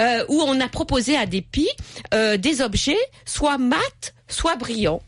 [0.00, 1.70] euh, où on a proposé à des pies
[2.12, 5.02] euh, des objets soit mat, soit brillants.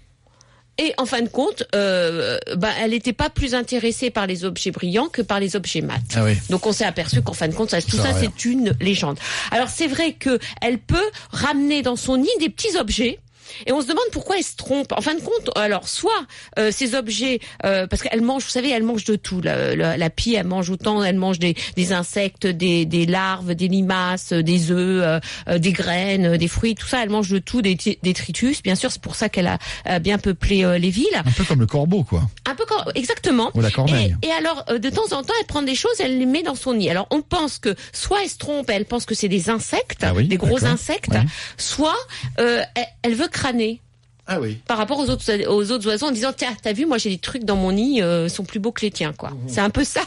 [0.78, 4.70] Et en fin de compte, euh, bah, elle n'était pas plus intéressée par les objets
[4.70, 6.02] brillants que par les objets mat.
[6.14, 6.36] Ah oui.
[6.50, 9.18] Donc on s'est aperçu qu'en fin de compte, ça, tout Ça c'est une légende.
[9.52, 13.18] Alors c'est vrai que elle peut ramener dans son nid des petits objets.
[13.66, 14.92] Et on se demande pourquoi elle se trompe.
[14.92, 16.10] En fin de compte, alors soit
[16.58, 19.40] euh, ces objets, euh, parce qu'elle mange, vous savez, elle mange de tout.
[19.40, 23.54] La, la, la pie, elle mange autant, elle mange des, des insectes, des, des larves,
[23.54, 27.02] des limaces, euh, des œufs, euh, des graines, des fruits, tout ça.
[27.02, 28.62] Elle mange de tout, des des détritus.
[28.62, 29.46] Bien sûr, c'est pour ça qu'elle
[29.84, 31.06] a bien peuplé les villes.
[31.14, 32.22] Un peu comme le corbeau, quoi.
[32.48, 33.50] Un peu comme, exactement.
[33.54, 34.16] Ou la corneille.
[34.22, 36.54] Et, et alors, de temps en temps, elle prend des choses, elle les met dans
[36.54, 36.88] son nid.
[36.90, 40.14] Alors, on pense que soit elle se trompe, elle pense que c'est des insectes, Ah
[40.14, 41.22] oui, des gros insectes, Ouais.
[41.58, 41.96] soit
[42.36, 42.66] elle,
[43.02, 43.80] elle veut crâner.
[44.28, 44.58] Ah oui.
[44.66, 47.18] par rapport aux autres aux autres oiseaux en disant tiens t'as vu moi j'ai des
[47.18, 49.30] trucs dans mon nid euh, sont plus beaux que les tiens quoi.
[49.46, 50.00] C'est un peu ça.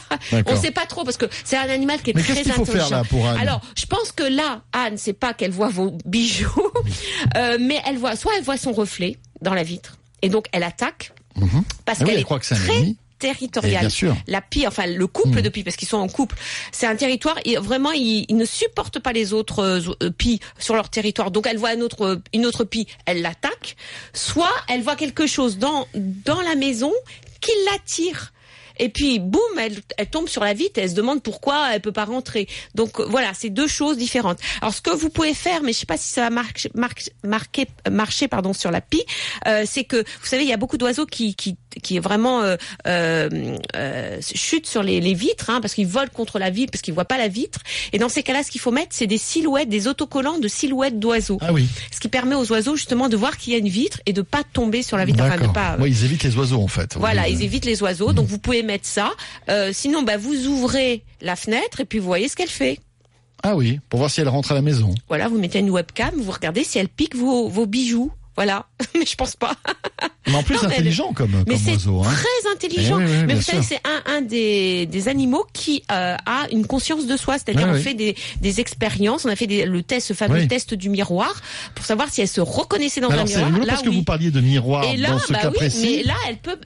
[0.44, 2.90] On sait pas trop parce que c'est un animal qui est Mais très intelligent faire
[2.90, 6.52] là pour Anne alors je pense que là Anne c'est pas qu'elle voit vos bijoux
[7.38, 10.64] euh, mais elle voit soit elle voit son reflet dans la vitre et donc elle
[10.64, 11.62] attaque Mhm.
[11.86, 13.80] parce Ah oui, qu'elle elle est croit que c'est un très territoriale.
[13.80, 14.16] bien sûr.
[14.26, 15.42] La pie, enfin le couple Mm.
[15.42, 16.36] de pies, parce qu'ils sont en couple,
[16.72, 17.38] c'est un territoire.
[17.44, 21.30] Et vraiment, ils, ils ne supportent pas les autres euh, euh, pies sur leur territoire.
[21.30, 23.76] Donc, elle voit une autre, euh, une autre pie, elle l'attaque.
[24.12, 26.92] Soit elle voit quelque chose dans dans la maison
[27.40, 28.32] qui l'attire.
[28.80, 31.80] Et puis, boum, elle, elle tombe sur la vitre et elle se demande pourquoi elle
[31.80, 32.48] peut pas rentrer.
[32.74, 34.38] Donc euh, voilà, c'est deux choses différentes.
[34.62, 36.70] Alors ce que vous pouvez faire, mais je sais pas si ça va marcher,
[37.22, 39.04] marquer, marcher pardon sur la pie,
[39.46, 42.56] euh, c'est que vous savez, il y a beaucoup d'oiseaux qui qui qui vraiment euh,
[42.88, 43.28] euh,
[43.76, 46.94] euh, chutent sur les, les vitres, hein, parce qu'ils volent contre la vitre, parce qu'ils
[46.94, 47.60] voient pas la vitre.
[47.92, 50.98] Et dans ces cas-là, ce qu'il faut mettre, c'est des silhouettes, des autocollants de silhouettes
[50.98, 51.68] d'oiseaux, Ah oui.
[51.92, 54.22] ce qui permet aux oiseaux justement de voir qu'il y a une vitre et de
[54.22, 55.76] pas tomber sur la vitre, enfin de pas.
[55.78, 56.96] Ouais, ils évitent les oiseaux en fait.
[56.96, 57.34] Voilà, Oui.
[57.34, 59.10] ils évitent les oiseaux, donc vous pouvez mettre ça.
[59.48, 62.78] Euh, sinon, bah, vous ouvrez la fenêtre et puis vous voyez ce qu'elle fait.
[63.42, 64.94] Ah oui, pour voir si elle rentre à la maison.
[65.08, 68.12] Voilà, vous mettez une webcam, vous regardez si elle pique vos, vos bijoux.
[68.36, 68.66] Voilà,
[68.98, 69.54] mais je pense pas.
[70.26, 72.02] Mais en plus, Non, mais intelligent comme, Mais comme c'est oiseau.
[72.04, 72.10] Hein.
[72.12, 72.98] très intelligent.
[73.00, 76.46] Eh oui, oui, mais vous savez, c'est un, un des, des animaux qui euh, a
[76.52, 77.36] une conscience de soi.
[77.38, 79.24] C'est-à-dire, on fait des, des expériences.
[79.26, 81.34] On a fait des- le test, ce fameux test du miroir,
[81.74, 83.58] pour savoir si elle se reconnaissait dans un c'est miroir.
[83.60, 85.96] Là, parce que vous parliez de miroir Et là, dans ce bah cas précis.
[85.98, 86.56] mais là, elle peut.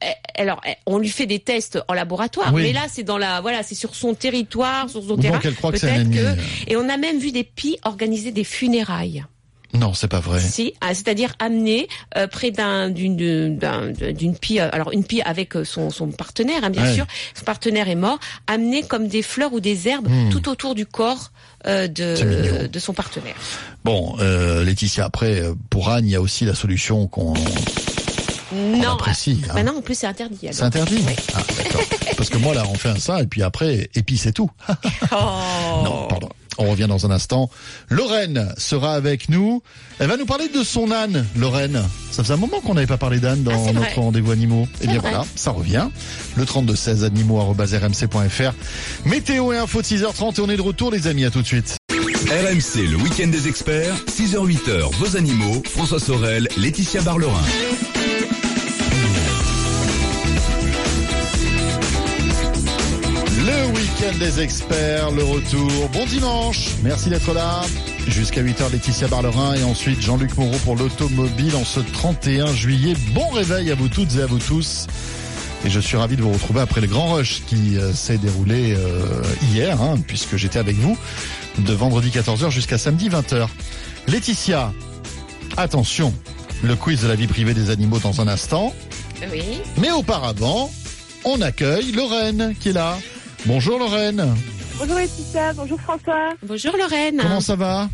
[0.00, 2.62] Elle- alors, elle- on lui fait des tests en laboratoire, Oui.
[2.62, 5.38] mais là, c'est dans la, voilà, c'est sur son territoire, sur son terrain.
[5.38, 6.42] croit que c'est un Peut-être ennemi.
[6.68, 9.24] Et on a même vu des pies organiser des funérailles.
[9.72, 10.40] Non, c'est pas vrai.
[10.40, 11.86] Si, ah, c'est-à-dire amener
[12.16, 16.08] euh, près d'un d'une d'un- d'une pie, euh, alors une pie avec euh, son son
[16.08, 16.94] partenaire, hein, bien Ouais.
[16.94, 17.06] sûr.
[17.38, 18.18] Son partenaire est mort.
[18.48, 20.30] Amener comme des fleurs ou des herbes Hmm.
[20.30, 21.30] tout autour du corps
[21.68, 23.36] euh, de de son partenaire.
[23.84, 27.34] Bon, euh, Laetitia, après, euh, pour Anne, il y a aussi la solution qu'on
[28.52, 28.92] Non.
[28.92, 29.40] apprécie.
[29.48, 29.52] hein.
[29.54, 30.38] Bah non, en plus c'est interdit.
[30.42, 30.54] alors.
[30.54, 31.14] C'est interdit Oui.
[31.34, 31.82] Ah, d'accord.
[32.16, 34.50] Parce que moi, là, on fait un ça, et puis après, et puis c'est tout.
[35.12, 35.82] Oh.
[35.84, 36.28] Non, pardon.
[36.58, 37.48] On revient dans un instant.
[37.88, 39.62] Lorraine sera avec nous.
[39.98, 41.82] Elle va nous parler de son âne, Lorraine.
[42.10, 44.66] Ça faisait un moment qu'on n'avait pas parlé d'âne dans Ah, notre rendez-vous animaux.
[44.72, 45.10] Eh C'est bien vrai.
[45.10, 45.88] voilà, ça revient.
[46.36, 48.52] Le 32-16 animaux.rmc.fr.
[49.06, 51.46] Météo et info de 6h30 et on est de retour les amis, à tout de
[51.46, 51.76] suite.
[51.90, 57.40] RMC, le week-end des experts, 6h-8h, vos animaux, François Sorel, Laetitia Barlerin.
[64.00, 65.88] Week-end des experts, le retour.
[65.92, 66.70] Bon dimanche.
[66.82, 67.62] Merci d'être là.
[68.06, 72.94] Jusqu'à 8h, Laetitia Barlerin et ensuite Jean-Luc Moreau pour l'automobile en ce 31 juillet.
[73.14, 74.86] Bon réveil à vous toutes et à vous tous.
[75.64, 78.74] Et je suis ravi de vous retrouver après le grand rush qui euh, s'est déroulé
[78.74, 80.96] euh, hier, hein, puisque j'étais avec vous
[81.58, 83.48] de vendredi 14h jusqu'à samedi 20h.
[84.08, 84.72] Laetitia,
[85.56, 86.14] attention,
[86.62, 88.74] le quiz de la vie privée des animaux dans un instant.
[89.30, 89.42] Oui.
[89.78, 90.70] Mais auparavant,
[91.24, 92.96] on accueille Lorraine qui est là.
[93.46, 94.34] Bonjour Lorraine,
[94.78, 96.30] Bonjour Laetitia, bonjour François.
[96.42, 97.18] Bonjour Lorraine.
[97.20, 97.88] comment ça va?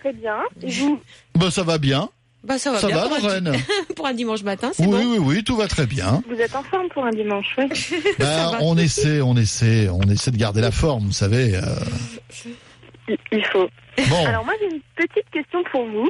[0.00, 0.38] Très bien.
[0.62, 1.00] Et vous?
[1.34, 2.08] Ben ça va bien,
[2.44, 3.52] Bah ça va ça bien va pour, un, Lorraine?
[3.96, 5.12] pour un dimanche matin, c'est Oui, bon.
[5.12, 6.22] oui, oui, tout va très bien.
[6.28, 7.68] Vous êtes en forme pour un dimanche, oui.
[8.18, 11.56] Ben, on essaie, on essaie, on essaie de garder la forme, vous savez.
[11.56, 11.60] euh.
[13.08, 13.68] Il- Il faut.
[14.08, 16.08] Bon, Alors moi j'ai une petite question pour vous,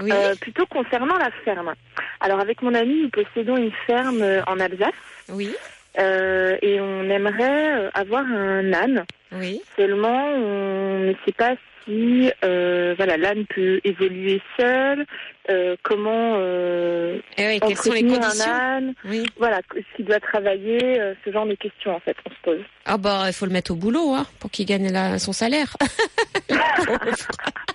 [0.00, 0.10] Oui.
[0.12, 1.72] euh, plutôt concernant la ferme.
[2.20, 4.92] Alors avec mon ami, nous possédons une ferme euh, en Alsace
[5.30, 5.50] Oui.
[5.98, 9.04] Euh, et on aimerait avoir un âne.
[9.32, 9.60] Oui.
[9.76, 15.04] Seulement, on ne sait pas si euh, voilà l'âne peut évoluer seul,
[15.50, 19.24] euh, comment euh, Et oui, quelles sont les un âne, Oui.
[19.36, 19.60] voilà,
[19.96, 22.60] s'il doit travailler, ce genre de questions en fait, on se pose.
[22.86, 25.76] Ah bah il faut le mettre au boulot hein, pour qu'il gagne la- son salaire.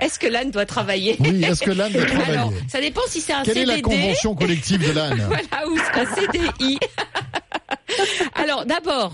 [0.00, 3.20] Est-ce que l'âne doit travailler oui, est-ce que l'âne doit travailler Alors, ça dépend si
[3.20, 3.76] c'est un Quelle est CDD.
[3.76, 6.78] la convention collective de l'âne Voilà, ou un CDI.
[8.34, 9.12] Alors, d'abord,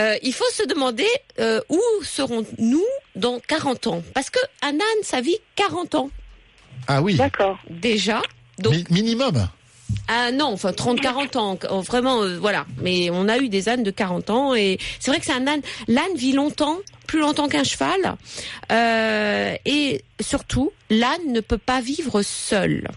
[0.00, 1.06] euh, il faut se demander
[1.38, 2.84] euh, où serons-nous
[3.16, 4.02] dans 40 ans?
[4.14, 6.10] Parce que un âne, ça vit 40 ans
[6.88, 7.58] Ah oui, D'accord.
[7.68, 8.22] déjà.
[8.58, 9.48] Donc, mi- minimum.
[10.14, 12.66] Ah non, enfin 30-40 ans, vraiment, euh, voilà.
[12.82, 15.46] Mais on a eu des ânes de 40 ans et c'est vrai que c'est un
[15.46, 15.62] âne.
[15.88, 18.16] L'âne vit longtemps, plus longtemps qu'un cheval,
[18.70, 22.88] euh, et surtout, l'âne ne peut pas vivre seul.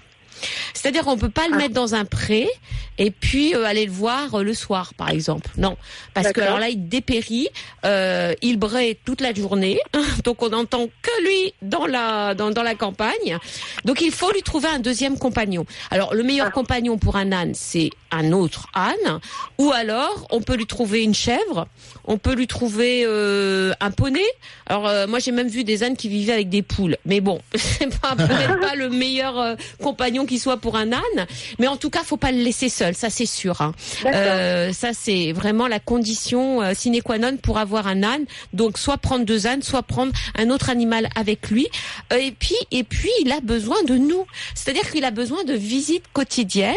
[0.73, 1.58] C'est-à-dire qu'on peut pas le Ah.
[1.58, 2.49] mettre dans un pré
[2.97, 5.49] et puis euh, aller le voir euh, le soir, par exemple.
[5.58, 5.77] Non,
[6.13, 7.49] parce que alors là, il dépérit,
[7.86, 9.79] euh, il braie toute la journée,
[10.23, 13.38] donc on n'entend que lui dans la dans, dans la campagne.
[13.84, 15.65] Donc il faut lui trouver un deuxième compagnon.
[15.91, 16.51] Alors le meilleur Ah.
[16.51, 19.19] compagnon pour un âne, c'est un autre âne,
[19.58, 21.67] ou alors on peut lui trouver une chèvre,
[22.05, 24.23] on peut lui trouver un poney.
[24.67, 27.99] Alors moi j'ai même vu des ânes qui vivaient avec des poules, mais bon, c'est
[27.99, 31.25] pas peut-être pas le meilleur compagnon qui soit pour un âne,
[31.60, 33.61] mais en tout cas faut pas le laisser seul, ça c'est sûr.
[33.61, 33.73] hein.
[34.05, 38.25] Euh, ça c'est vraiment la condition euh, sine qua non pour avoir un âne.
[38.53, 41.67] Donc soit prendre deux ânes, soit prendre un autre animal avec lui.
[42.13, 44.25] Euh, et puis et puis il a besoin de nous.
[44.53, 46.73] C'est-à-dire qu'il a besoin de visites quotidiennes.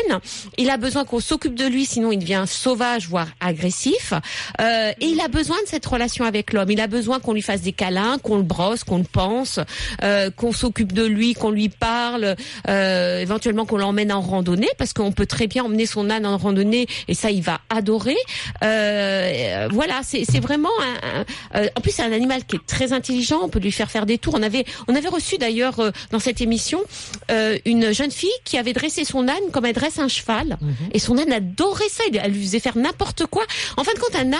[0.56, 4.12] Il a besoin qu'on s'occupe de lui, sinon il devient sauvage voire agressif.
[4.60, 6.70] Euh, et il a besoin de cette relation avec l'homme.
[6.70, 9.60] Il a besoin qu'on lui fasse des câlins, qu'on le brosse, qu'on le pense,
[10.36, 15.26] qu'on s'occupe de lui, qu'on lui parle, éventuellement qu'on l'emmène en randonnée parce qu'on peut
[15.26, 18.16] très bien emmener son âne en randonnée et ça il va adorer.
[18.78, 21.24] Euh, voilà, c'est vraiment un, un-
[21.62, 23.40] euh, en plus c'est un animal qui est très intelligent.
[23.42, 24.34] On peut lui faire faire des tours.
[24.36, 26.80] On avait on avait reçu d'ailleurs euh, dans cette émission
[27.30, 30.56] euh, une jeune fille qui avait dressé son âne comme elle dresse un cheval
[30.92, 32.04] et son âne adorait ça.
[32.12, 33.44] Elle lui faisait faire n'importe quoi.
[33.76, 34.38] En fin de compte, un âne,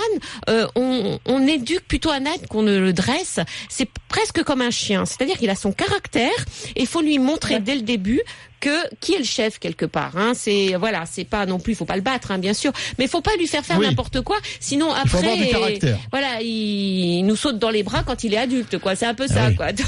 [0.49, 3.40] euh, on, on éduque plutôt un âne qu'on ne le dresse.
[3.68, 5.05] C'est presque comme un chien.
[5.07, 6.31] C'est-à-dire qu'il a son caractère
[6.77, 8.21] et il faut lui montrer dès le début
[8.61, 10.16] que qui est le chef quelque part.
[10.16, 10.33] Hein.
[10.35, 13.05] C'est voilà, c'est pas non plus, il faut pas le battre, hein, bien sûr, mais
[13.05, 13.87] il faut pas lui faire faire Oui.
[13.87, 14.37] n'importe quoi.
[14.61, 15.99] Sinon Il faut après, avoir du caractère.
[16.11, 18.94] voilà, il nous saute dans les bras quand il est adulte, quoi.
[18.96, 19.57] C'est un peu Ah ça, oui.
[19.57, 19.72] quoi.
[19.72, 19.85] Donc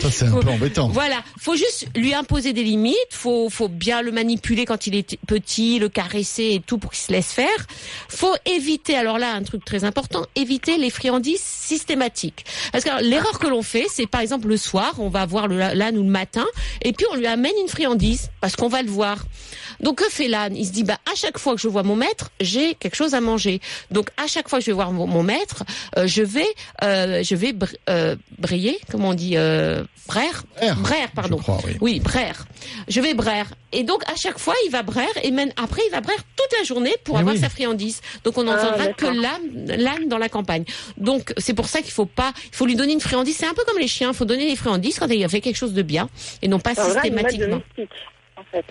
[0.00, 0.88] Ça c'est un peu embêtant.
[0.88, 5.18] voilà, faut juste lui imposer des limites, faut faut bien le manipuler quand il est
[5.26, 7.46] petit, le caresser et tout pour qu'il se laisse faire.
[8.08, 12.44] Faut éviter alors là un truc très important, éviter les friandises systématiques.
[12.72, 15.56] Parce que l'erreur que l'on fait, c'est par exemple le soir, on va voir le
[15.56, 16.44] l'âne ou le matin
[16.82, 19.24] et puis on lui amène une friandise parce qu'on va le voir.
[19.80, 20.56] Donc que fait l'âne?
[20.56, 23.14] Il se dit bah à chaque fois que je vois mon maître, j'ai quelque chose
[23.14, 23.60] à manger.
[23.90, 25.64] Donc à chaque fois que je vais voir mon, maître,
[26.04, 26.46] je vais
[26.82, 30.44] euh, je vais br- euh, briller, comment on dit euh, Braire,
[30.78, 31.36] braire pardon.
[31.38, 31.76] je crois, oui.
[31.80, 32.46] Oui, braire.
[32.88, 33.46] Je vais braire.
[33.72, 36.58] Et donc à chaque fois, il va braire et même après il va braire toute
[36.58, 37.40] la journée pour Eh avoir oui.
[37.40, 38.00] sa friandise.
[38.22, 39.12] Donc on Ah, n'entendra que d'accord.
[39.14, 40.64] l'âne l'âne dans la campagne.
[40.96, 43.54] Donc c'est pour ça qu'il faut pas il faut lui donner une friandise, c'est un
[43.54, 45.72] peu comme les chiens, il faut donner les friandises quand il a fait quelque chose
[45.74, 46.08] de bien
[46.42, 47.60] et non pas systématiquement.
[47.76, 47.90] domestique,
[48.36, 48.64] en fait.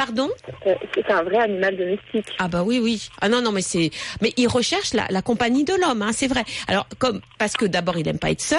[0.00, 0.30] Pardon
[0.64, 2.24] C'est c'est un vrai animal domestique.
[2.38, 3.10] Ah bah oui oui.
[3.20, 3.90] Ah non non mais c'est
[4.22, 6.42] mais il recherche la, la compagnie de l'homme hein, c'est vrai.
[6.68, 8.58] Alors comme parce que d'abord il aime pas être seul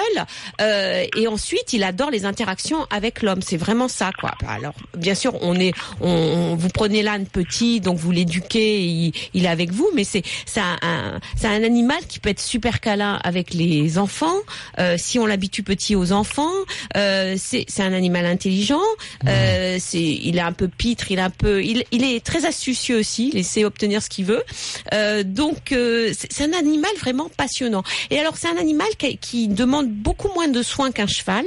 [0.60, 3.42] euh, et ensuite il adore les interactions avec l'homme.
[3.42, 4.34] C'est vraiment ça quoi.
[4.46, 9.12] Alors bien sûr on est on, on- vous prenez l'âne petit donc vous l'éduquez il,
[9.34, 12.40] il est avec vous mais c'est c'est un, un- c'est un animal qui peut être
[12.40, 14.36] super câlin avec les enfants
[14.78, 16.52] euh, si on l'habitue petit aux enfants.
[16.96, 18.80] Euh, c'est c'est un animal intelligent.
[19.26, 22.98] Euh, c'est il est un peu pitre, il un peu il, il est très astucieux
[22.98, 23.30] aussi.
[23.32, 24.42] Il essaie d'obtenir ce qu'il veut.
[24.92, 27.82] Euh, donc euh, c'est un animal vraiment passionnant.
[28.10, 31.44] Et alors c'est un animal qui, qui demande beaucoup moins de soins qu'un cheval.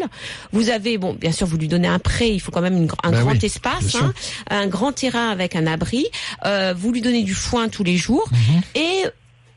[0.52, 2.90] Vous avez bon bien sûr vous lui donnez un pré, il faut quand même une
[3.04, 4.14] un Ben grand oui, espace, hein,
[4.50, 6.06] un grand terrain avec un abri.
[6.46, 8.62] Euh, vous lui donnez du foin tous les jours Mhm.
[8.76, 9.04] et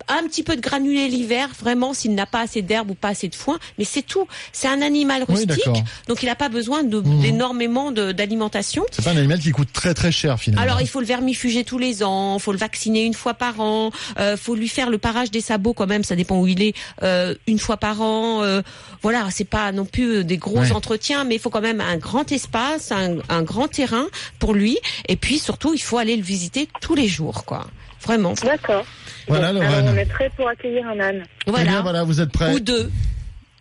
[0.09, 3.29] un petit peu de granulé l'hiver, vraiment s'il n'a pas assez d'herbe ou pas assez
[3.29, 4.27] de foin, mais c'est tout.
[4.53, 5.68] C'est un animal rustique,
[6.09, 7.21] donc il n'a pas besoin Mhm.
[7.21, 8.85] d'énormément de- d'alimentation.
[8.90, 10.62] C'est pas un animal qui coûte très très cher finalement.
[10.62, 13.90] Alors il faut le vermifuger tous les ans, faut le vacciner une fois par an,
[14.18, 16.75] euh, faut lui faire le parage des sabots quand même, ça dépend où il est,
[17.03, 18.42] euh, une fois par an.
[18.42, 18.62] euh,
[19.03, 20.73] voilà, c'est pas non plus euh, des gros Ouais.
[20.73, 24.07] entretiens, mais il faut quand même un grand espace, un, un grand terrain
[24.38, 24.79] pour lui.
[25.09, 27.66] Et puis surtout, il faut aller le visiter tous les jours, quoi.
[28.02, 28.34] Vraiment.
[28.44, 28.84] D'accord.
[29.26, 31.22] Voilà, alors, on est prêt pour accueillir un âne.
[31.46, 31.64] Voilà.
[31.70, 32.90] bien, voilà, vous êtes prêts Ou deux.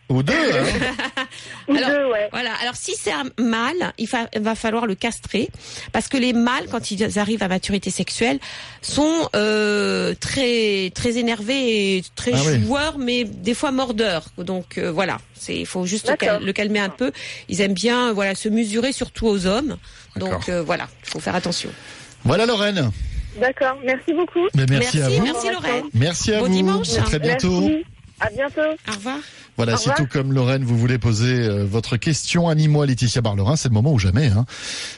[0.10, 0.63] Ou deux hein
[1.67, 2.30] Ou Alors- deux, ouais.
[2.32, 2.52] Voilà.
[2.62, 5.50] Alors si c'est un mâle, il fa- va falloir le castrer
[5.91, 8.39] parce que les mâles, quand ils arrivent à maturité sexuelle,
[8.82, 12.63] sont euh, très très énervés et très Ah oui.
[12.63, 14.28] joueurs, mais des fois mordeurs.
[14.38, 15.17] Donc euh, voilà,
[15.50, 16.45] il faut juste le, cal- D'accord.
[16.45, 17.12] le calmer un peu.
[17.50, 19.76] Ils aiment bien voilà se mesurer surtout aux hommes.
[20.15, 21.69] Donc euh, voilà, il faut faire attention.
[22.23, 22.91] Voilà Lorraine.
[23.39, 23.78] D'accord.
[23.86, 24.47] Merci beaucoup.
[24.56, 25.21] Mais merci, à vous.
[25.23, 25.84] merci Lorraine.
[25.93, 26.54] Merci à Bon vous.
[26.54, 26.93] dimanche.
[26.97, 27.62] À très bientôt.
[27.62, 27.86] Merci.
[28.19, 28.62] À bientôt.
[28.62, 29.17] Au revoir.
[29.58, 29.97] Voilà, Au si revoir.
[29.97, 33.73] tout comme Lorraine, vous voulez poser euh, votre question animaux à Laetitia Barlerin, c'est le
[33.76, 34.28] moment ou jamais.
[34.28, 34.45] Hein.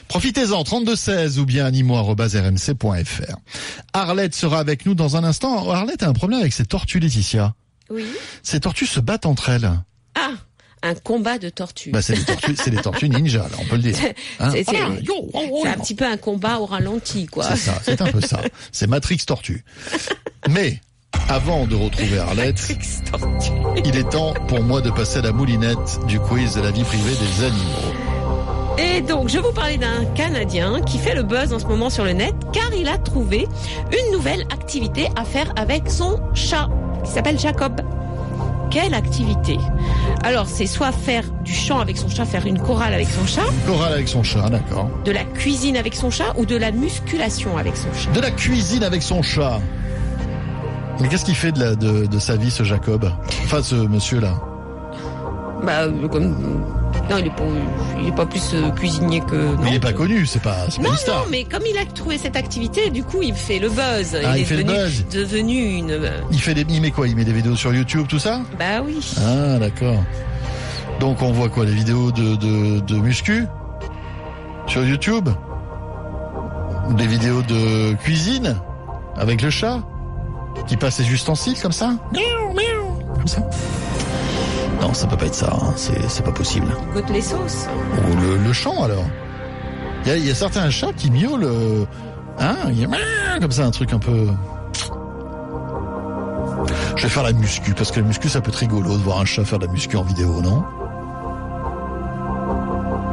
[0.08, 3.34] Profitez-en, 3216 ou bien animaux.rmc.fr.
[3.92, 5.70] Arlette sera avec nous dans un instant.
[5.70, 7.54] Arlette a un problème avec ses tortues, Laetitia.
[7.90, 8.04] Oui.
[8.42, 9.70] Ces tortues se battent entre elles.
[10.82, 11.90] Ah, un combat de tortues.
[11.90, 13.96] Bah, c'est des tortues, c'est des tortues ninja, là, on peut le dire.
[14.38, 17.26] Hein C'est- c'est- Voilà, yo, oh, oh, C'est un petit peu un combat au ralenti,
[17.26, 17.44] quoi.
[17.44, 18.40] C'est ça, c'est un peu ça.
[18.72, 19.64] C'est Matrix Tortue.
[20.48, 20.80] Mais,
[21.28, 22.76] avant de retrouver Arlette,
[23.84, 26.84] il est temps pour moi de passer à la moulinette du quiz de la vie
[26.84, 28.78] privée des animaux.
[28.78, 32.04] Et donc, je vous parlais d'un Canadien qui fait le buzz en ce moment sur
[32.04, 33.46] le net car il a trouvé
[33.92, 36.68] une nouvelle activité à faire avec son chat
[37.04, 37.82] qui s'appelle Jacob.
[38.70, 39.58] Quelle activité
[40.22, 43.42] Alors, c'est soit faire du chant avec son chat, faire une chorale avec son chat,
[43.66, 44.88] Chorale avec son chat, d'accord.
[45.04, 48.10] de la cuisine avec son chat ou de la musculation avec son chat.
[48.12, 49.60] De la cuisine avec son chat.
[51.00, 53.10] Mais qu'est-ce qu'il fait de, la, de, de sa vie, ce Jacob?
[53.44, 54.34] Enfin, ce monsieur-là.
[55.64, 56.34] Bah, euh, comme...
[57.10, 57.42] Non, il est pas,
[58.00, 59.34] il est pas plus euh, cuisinier que...
[59.62, 61.16] Mais il n'est pas connu, c'est pas, c'est pas Non, une star.
[61.18, 64.16] non, mais comme il a trouvé cette activité, du coup, il fait le buzz.
[64.24, 65.06] Ah, il est fait le devenu, buzz.
[65.12, 65.90] devenu une...
[65.90, 67.08] euh, Il fait des, il met quoi?
[67.08, 68.40] Il met des vidéos sur YouTube, tout ça?
[68.58, 68.98] Bah oui.
[69.18, 70.02] Ah, d'accord.
[71.00, 73.44] Donc on voit quoi Les vidéos de, de, de muscu?
[74.66, 75.28] Sur YouTube?
[76.96, 78.56] Des vidéos de cuisine?
[79.16, 79.80] Avec le chat?
[80.66, 81.94] Qui passe ses ustensiles comme ça?
[82.12, 83.40] Miaou, miaou, Comme ça?
[84.80, 85.74] Non, ça peut pas être ça, hein.
[85.76, 86.66] c'est pas possible.
[86.94, 87.66] Goûte les sauces.
[88.10, 89.04] Ou le, le chant alors.
[90.04, 91.44] Il y a, il y a certains chats qui miaulent...
[91.44, 91.84] euh,
[92.38, 92.98] Hein il y a miaou,
[93.40, 94.28] Comme ça, un truc un peu...
[96.96, 99.20] Je vais faire la muscu, parce que la muscu, ça peut être rigolo de voir
[99.20, 100.62] un chat faire de la muscu en vidéo, non?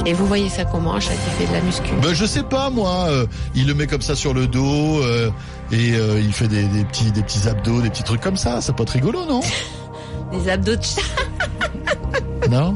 [0.06, 1.92] Et vous voyez ça comment, un chat qui fait de la muscu?
[2.02, 5.30] Ben je sais pas moi, euh, il le met comme ça sur le dos euh,
[5.72, 8.62] et euh, il fait des, des petits des petits abdos, des petits trucs comme ça,
[8.62, 9.42] ça peut être rigolo non?
[10.32, 11.02] Des abdos de chat.
[12.50, 12.76] Non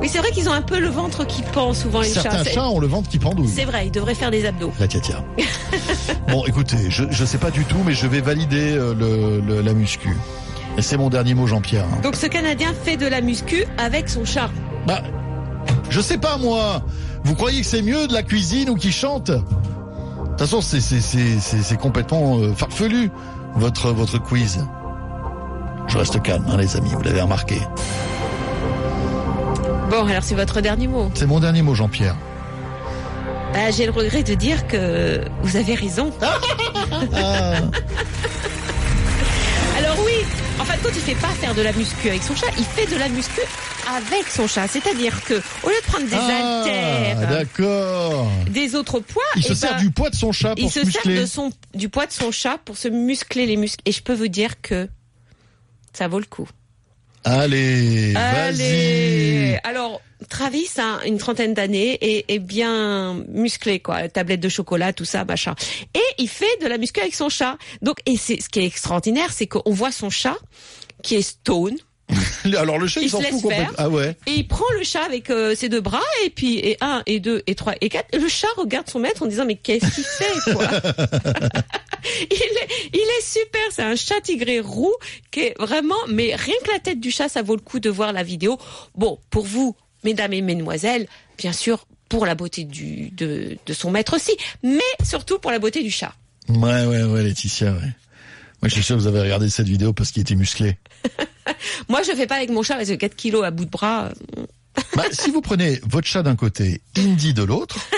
[0.00, 2.44] Oui, c'est vrai qu'ils ont un peu le ventre qui pend souvent, les Certains chats.
[2.44, 3.48] C'est- chats ont le ventre qui pendouille.
[3.48, 4.72] C'est vrai, ils devraient faire des abdos.
[4.80, 5.24] La tia tia.
[6.28, 9.60] bon écoutez, je je sais pas du tout mais je vais valider euh, le, le-
[9.60, 10.16] la muscu.
[10.76, 11.86] Et c'est mon dernier mot Jean-Pierre.
[12.02, 14.50] Donc ce Canadien fait de la muscu avec son chat.
[14.86, 15.02] Bah
[15.90, 16.82] je sais pas moi.
[17.22, 19.38] Vous croyez que c'est mieux de la cuisine ou qui chante De
[20.36, 23.10] toute façon c'est complètement euh, farfelu
[23.54, 24.64] votre votre quiz.
[25.88, 27.56] Je reste calme hein, les amis, vous l'avez remarqué.
[29.90, 31.10] Bon, alors c'est votre dernier mot.
[31.14, 32.16] C'est mon dernier mot, Jean-Pierre.
[33.52, 36.12] Bah, J'ai le regret de dire que vous avez raison.
[36.20, 37.56] Ah,
[39.78, 40.24] Alors oui,
[40.58, 42.86] en fait, quand il fait pas faire de la muscu avec son chat, il fait
[42.92, 43.40] de la muscu
[43.96, 44.66] avec son chat.
[44.66, 48.28] C'est-à-dire que au lieu de prendre des ah, haltères, d'accord.
[48.50, 50.72] des autres poids, Il se eh sert ben, du poids de son chat il pour
[50.72, 53.82] se se sert de son du poids de son chat pour se muscler les muscles.
[53.84, 54.88] Et je peux vous dire que
[55.94, 56.48] ça vaut le coup.
[57.26, 59.58] Allez, Allez.
[59.64, 64.08] Alors, Travis a une trentaine d'années et est bien musclé, quoi.
[64.08, 65.54] Tablette de chocolat, tout ça, machin.
[65.94, 67.56] Et il fait de la muscu avec son chat.
[67.80, 70.36] Donc, et c'est ce qui est extraordinaire, c'est qu'on voit son chat
[71.02, 71.76] qui est stone
[72.56, 73.74] Alors le chat, il, Il s'en se fout complètement.
[73.78, 74.16] Ah ouais.
[74.26, 77.18] et il prend le chat avec euh, ses deux bras et puis et un et
[77.20, 78.08] deux et trois et quatre.
[78.12, 80.68] Et le chat regarde son maître en disant mais qu'est-ce qu'il fait quoi?
[82.30, 83.62] Il est il est super.
[83.70, 84.94] C'est un chat tigré roux
[85.30, 85.94] qui est vraiment.
[86.08, 88.58] Mais rien que la tête du chat, ça vaut le coup de voir la vidéo.
[88.94, 91.06] Bon, pour vous, mesdames et mesdemoiselles,
[91.38, 95.58] bien sûr, pour la beauté du de de son maître aussi, mais surtout pour la
[95.58, 96.12] beauté du chat.
[96.48, 97.88] Ouais, ouais, ouais, Laetitia, ouais.
[98.64, 100.78] Moi, je suis sûr que vous avez regardé cette vidéo parce qu'il était musclé.
[101.90, 104.08] Moi, je fais pas avec mon chat parce que 4 kilos à bout de bras.
[104.38, 104.42] euh,
[104.96, 107.76] Bah, si vous prenez votre chat d'un côté, Indy de l'autre.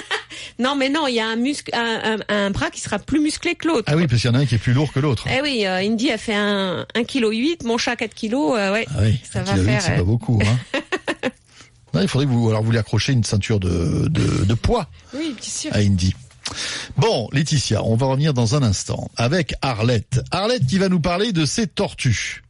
[0.58, 3.20] Non, mais non, il y a un muscle, un, un, un bras qui sera plus
[3.20, 3.84] musclé que l'autre.
[3.86, 5.26] Ah oui, parce qu'il y en a un qui est plus lourd que l'autre.
[5.30, 8.72] Eh oui, euh, Indy a fait un, 1 kg 8, mon chat 4 kg, euh,
[8.72, 8.86] ouais.
[8.90, 9.96] Ah oui, Ça un va kilo huit, faire, c'est euh.
[9.98, 10.40] pas beaucoup.
[10.42, 10.80] Hein.
[11.94, 14.88] Non, il faudrait que vous, alors vous lui accrochiez une ceinture de, de, de poids
[15.14, 15.70] Oui, bien sûr.
[15.74, 16.14] à Indy.
[16.96, 20.22] Bon, Laetitia, on va revenir dans un instant avec Arlette.
[20.30, 22.42] Arlette qui va nous parler de ses tortues.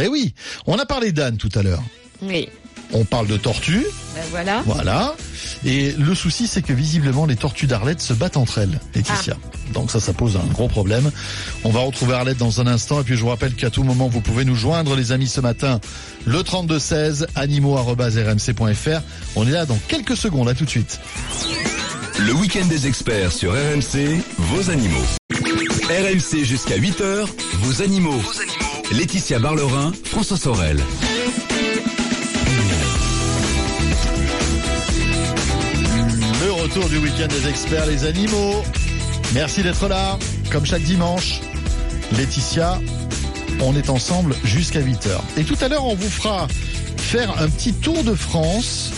[0.00, 0.34] Eh oui,
[0.66, 1.82] on a parlé d'Anne tout à l'heure.
[2.22, 2.48] Oui,
[2.94, 3.84] On parle de tortues,
[4.14, 4.62] ben voilà.
[4.66, 5.14] voilà.
[5.64, 9.36] Et le souci, c'est que visiblement, les tortues d'Arlette se battent entre elles, Laetitia.
[9.72, 11.10] Donc ça, ça pose un gros problème.
[11.64, 13.00] On va retrouver Arlette dans un instant.
[13.00, 15.40] Et puis, je vous rappelle qu'à tout moment, vous pouvez nous joindre, les amis, ce
[15.40, 15.80] matin.
[16.26, 19.00] Le 3216, animaux.rmc.fr.
[19.36, 20.48] On est là dans quelques secondes.
[20.48, 21.00] À tout de suite.
[22.18, 25.04] Le week-end des experts sur RMC, vos animaux.
[25.88, 27.26] RMC jusqu'à 8h,
[27.60, 28.20] vos animaux.
[28.92, 30.76] Laetitia Barlerin, François Sorel.
[36.44, 38.62] Le retour du week-end des experts, les animaux.
[39.34, 40.18] Merci d'être là,
[40.50, 41.40] comme chaque dimanche.
[42.16, 42.80] Laetitia,
[43.60, 45.08] on est ensemble jusqu'à 8h.
[45.38, 46.46] Et tout à l'heure, on vous fera
[46.96, 48.90] faire un petit tour de France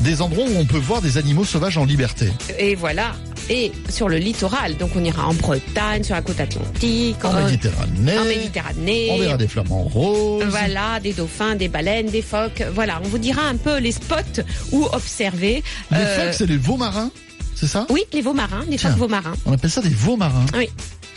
[0.00, 2.28] des endroits où on peut voir des animaux sauvages en liberté.
[2.58, 3.12] Et voilà.
[3.48, 7.44] Et sur le littoral, donc on ira en Bretagne, sur la côte atlantique, En en,
[7.44, 8.18] Méditerranée.
[8.18, 9.08] en Méditerranée.
[9.10, 10.44] On verra des flamants roses.
[10.48, 12.62] Voilà, des dauphins, des baleines, des phoques.
[12.74, 15.64] Voilà, on vous dira un peu les spots où observer.
[15.90, 17.10] Les Euh, phoques, c'est les veaux marins,
[17.56, 17.86] c'est ça?
[17.90, 18.90] Oui, les veaux marins, les Tiens.
[18.90, 19.34] phoques veaux marins.
[19.46, 20.46] On appelle ça des veaux marins.
[20.56, 20.68] Oui.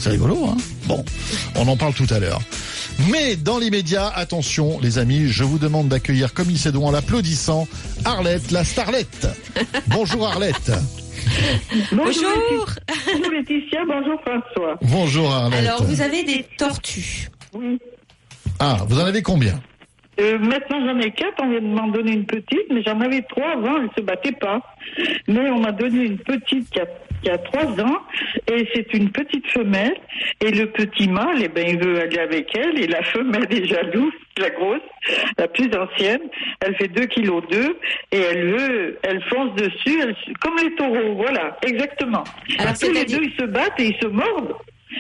[0.04, 1.06] C'est rigolo, hein Bon,
[1.56, 2.42] on en parle tout à l'heure.
[3.10, 6.92] Mais dans l'immédiat, attention, les amis, je vous demande d'accueillir comme il se doit en
[6.92, 7.70] l'applaudissant
[8.04, 9.30] Arlette, la starlette.
[9.88, 10.74] Bonjour Arlette.
[11.94, 12.04] Bonjour.
[12.04, 14.78] Bonjour Laetitia, bonjour François.
[14.82, 15.60] Bonjour Arlette.
[15.66, 17.30] Alors, vous avez des tortues.
[17.54, 17.80] Oui.
[18.60, 19.62] Ah, vous en avez combien?
[20.20, 23.22] Euh, maintenant j'en ai quatre, on vient de m'en donner une petite, mais j'en avais
[23.24, 24.62] trois avant, elle se battait pas.
[25.28, 26.86] Mais on m'a donné une petite qui a,
[27.24, 28.00] qui a trois ans,
[28.52, 29.96] et c'est une petite femelle,
[30.40, 33.66] et le petit mâle, eh ben, il veut aller avec elle, et la femelle est
[33.66, 34.82] jalouse, la grosse,
[35.38, 36.22] la plus ancienne,
[36.60, 37.78] elle fait 2 kilos 2,
[38.12, 42.24] et elle veut, elle fonce dessus, elle, comme les taureaux, voilà, exactement.
[42.60, 44.54] Alors, Tous les deux, ils se battent et ils se mordent,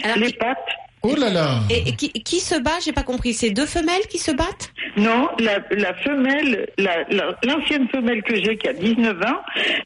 [0.03, 0.69] Alors, les pattes.
[1.05, 3.33] Oh là là Et, et qui, qui se bat J'ai pas compris.
[3.33, 4.71] C'est deux femelles qui se battent?
[4.95, 9.39] Non, la, la femelle, la- la- l'ancienne femelle que j'ai qui a 19 ans,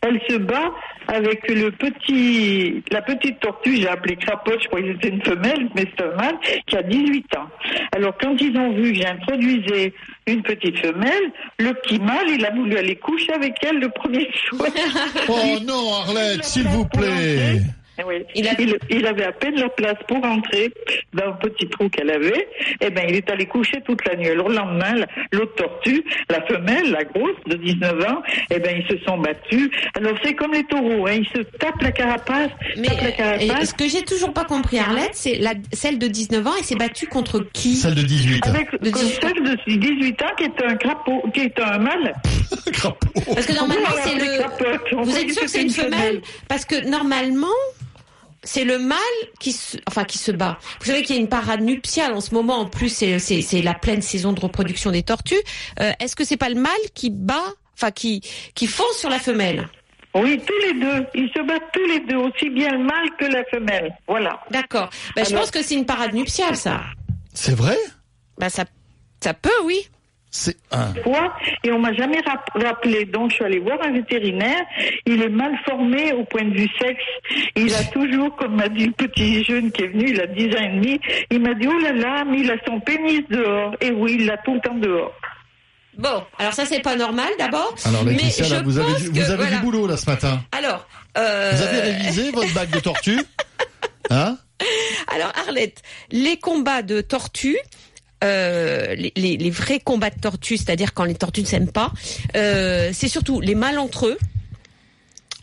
[0.03, 0.71] elle se bat
[1.08, 5.69] avec le petit, la petite tortue, j'ai appelé crapote, je croyais que c'était une femelle,
[5.73, 6.36] mais c'est un mâle,
[6.67, 7.47] qui a 18 ans.
[7.95, 9.93] Alors quand ils ont vu que j'introduisais
[10.27, 14.27] une petite femelle, le petit mâle, il a voulu aller coucher avec elle le premier
[14.49, 14.69] soir.
[15.30, 17.62] Oh non Arlette, s'il vous plaît
[18.05, 18.23] Oui.
[18.36, 20.71] Il Il, a- il avait à peine la place pour entrer
[21.13, 22.47] dans un petit trou qu'elle avait.
[22.81, 24.29] Eh ben, il est allé coucher toute la nuit.
[24.29, 28.77] Alors, le lendemain, la- l'autre tortue, la femelle, la grosse, de 19 ans, eh ben,
[28.81, 29.69] ils se sont battus.
[29.95, 31.13] Alors, c'est comme les taureaux, hein.
[31.19, 34.79] Ils se tapent la carapace, Mais tapent la euh, ce que j'ai toujours pas compris,
[34.79, 37.75] Arlette, c'est la, celle de 19 ans, elle s'est battue contre qui?
[37.75, 38.45] Celle de 18.
[38.47, 41.77] Avec de comme 18 celle de 18 ans qui est un crapaud, qui est un
[41.79, 42.13] mâle.
[42.73, 43.21] Crapaud.
[43.33, 45.03] Parce que normalement, c'est le.
[45.03, 46.21] Vous êtes sûr que c'est une femelle?
[46.47, 47.47] Parce que normalement,
[48.43, 48.97] c'est le mâle
[49.39, 50.58] qui se, enfin, qui se bat.
[50.80, 52.60] Vous savez qu'il y a une parade nuptiale en ce moment.
[52.60, 55.36] En plus, c'est, c'est, c'est la pleine saison de reproduction des tortues.
[55.80, 58.21] Euh, est-ce que c'est pas le mâle qui bat, enfin, qui,
[58.56, 59.67] qui fonce sur la femelle?
[60.15, 61.06] Oui, tous les deux.
[61.13, 63.95] Ils se battent tous les deux, aussi bien le mâle que la femelle.
[64.08, 64.39] Voilà.
[64.50, 64.89] D'accord.
[65.15, 66.82] Ben, je pense que c'est une parade nuptiale, ça.
[67.34, 67.78] C'est vrai?
[68.39, 68.65] Ben, ça,
[69.21, 69.88] ça peut, oui.
[70.39, 70.93] C'est un.
[71.63, 73.06] et on m'a jamais rap- rappelé.
[73.06, 74.62] Donc je suis allée voir un vétérinaire.
[75.08, 77.04] Il est mal formé au point de vue sexe.
[77.56, 80.46] Il a toujours, comme m'a dit le petit jeune qui est venu, il a 10
[80.56, 81.00] ans et demi,
[81.31, 83.73] il m'a dit oh là là, mais il a son pénis dehors.
[83.81, 85.12] Et oui, il l'a tout le temps dehors.
[85.98, 87.73] Bon, alors ça c'est pas normal d'abord.
[87.85, 89.56] Alors mais Laetitia, là, je vous avez, du, que, vous avez voilà.
[89.58, 90.40] du boulot là ce matin.
[90.52, 93.19] Alors, euh, Vous avez révisé votre bac de tortue
[94.12, 94.38] Hein
[95.13, 95.81] alors Arlette,
[96.12, 97.58] les combats de tortues.
[98.24, 101.92] Euh, les, les- les vrais combats de tortues, c'est-à-dire quand les tortues ne s'aiment pas,
[102.36, 104.18] euh, c'est surtout les mâles entre eux,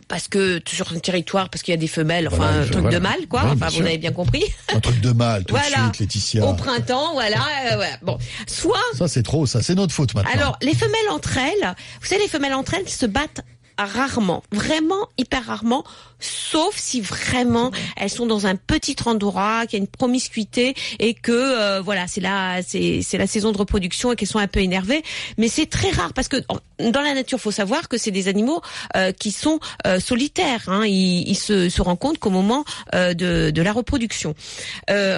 [0.09, 2.83] parce que sur un territoire, parce qu'il y a des femelles, enfin Voilà, un truc
[2.83, 2.99] voilà.
[2.99, 3.45] de mâle, quoi.
[3.47, 4.45] Enfin, vous avez bien compris.
[4.72, 5.68] Un truc de mal tout Voilà.
[5.89, 6.45] de suite, Laetitia.
[6.45, 7.39] Au printemps, voilà,
[7.72, 7.97] euh, voilà.
[8.03, 10.31] Bon, soit Ça c'est trop, ça c'est notre faute maintenant.
[10.35, 13.41] Alors, les femelles entre elles, vous savez, les femelles entre elles se battent
[13.79, 15.85] rarement, vraiment hyper rarement,
[16.20, 21.14] sauf si vraiment elles sont dans un petit endroit, qu'il y a une promiscuité et
[21.14, 24.47] que euh, voilà, c'est la c'est c'est la saison de reproduction et qu'elles sont un
[24.47, 25.03] peu énervées,
[25.39, 26.37] mais c'est très rare parce que
[26.79, 28.61] dans la nature, faut savoir que c'est des animaux
[28.97, 30.68] euh, qui sont euh, solitaires.
[30.68, 34.35] Hein, ils, se, se rencontrent qu'au moment de de la reproduction.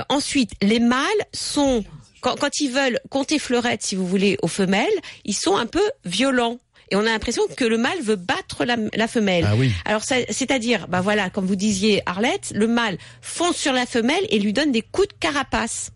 [0.08, 1.02] Ensuite, les mâles
[1.32, 1.84] sont
[2.20, 4.88] quand, quand ils veulent compter fleurettes, si vous voulez, aux femelles,
[5.24, 6.58] ils sont un peu violents.
[6.90, 9.44] Et on a l'impression que le mâle veut battre la, la femelle.
[9.48, 9.72] Ah oui.
[9.84, 14.38] Alors, c'est-à-dire, bah voilà, comme vous disiez, Arlette, le mâle fonce sur la femelle et
[14.38, 15.90] lui donne des coups de carapace.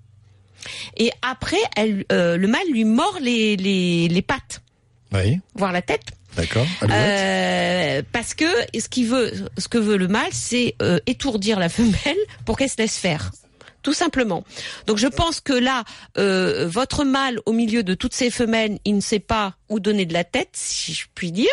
[0.96, 4.62] Et après, elle, euh, le mâle lui mord les, les, les pattes,
[5.14, 6.02] Oui, voire la tête.
[6.36, 6.66] d'accord.
[6.82, 8.44] Euh, parce que
[8.78, 12.68] ce qu'il veut, ce que veut le mâle, c'est euh, étourdir la femelle pour qu'elle
[12.68, 13.30] se laisse faire.
[13.82, 14.44] Tout simplement.
[14.86, 15.84] Donc je pense que là,
[16.18, 20.04] euh, votre mâle au milieu de toutes ces femelles, il ne sait pas où donner
[20.04, 21.46] de la tête, si je puis dire,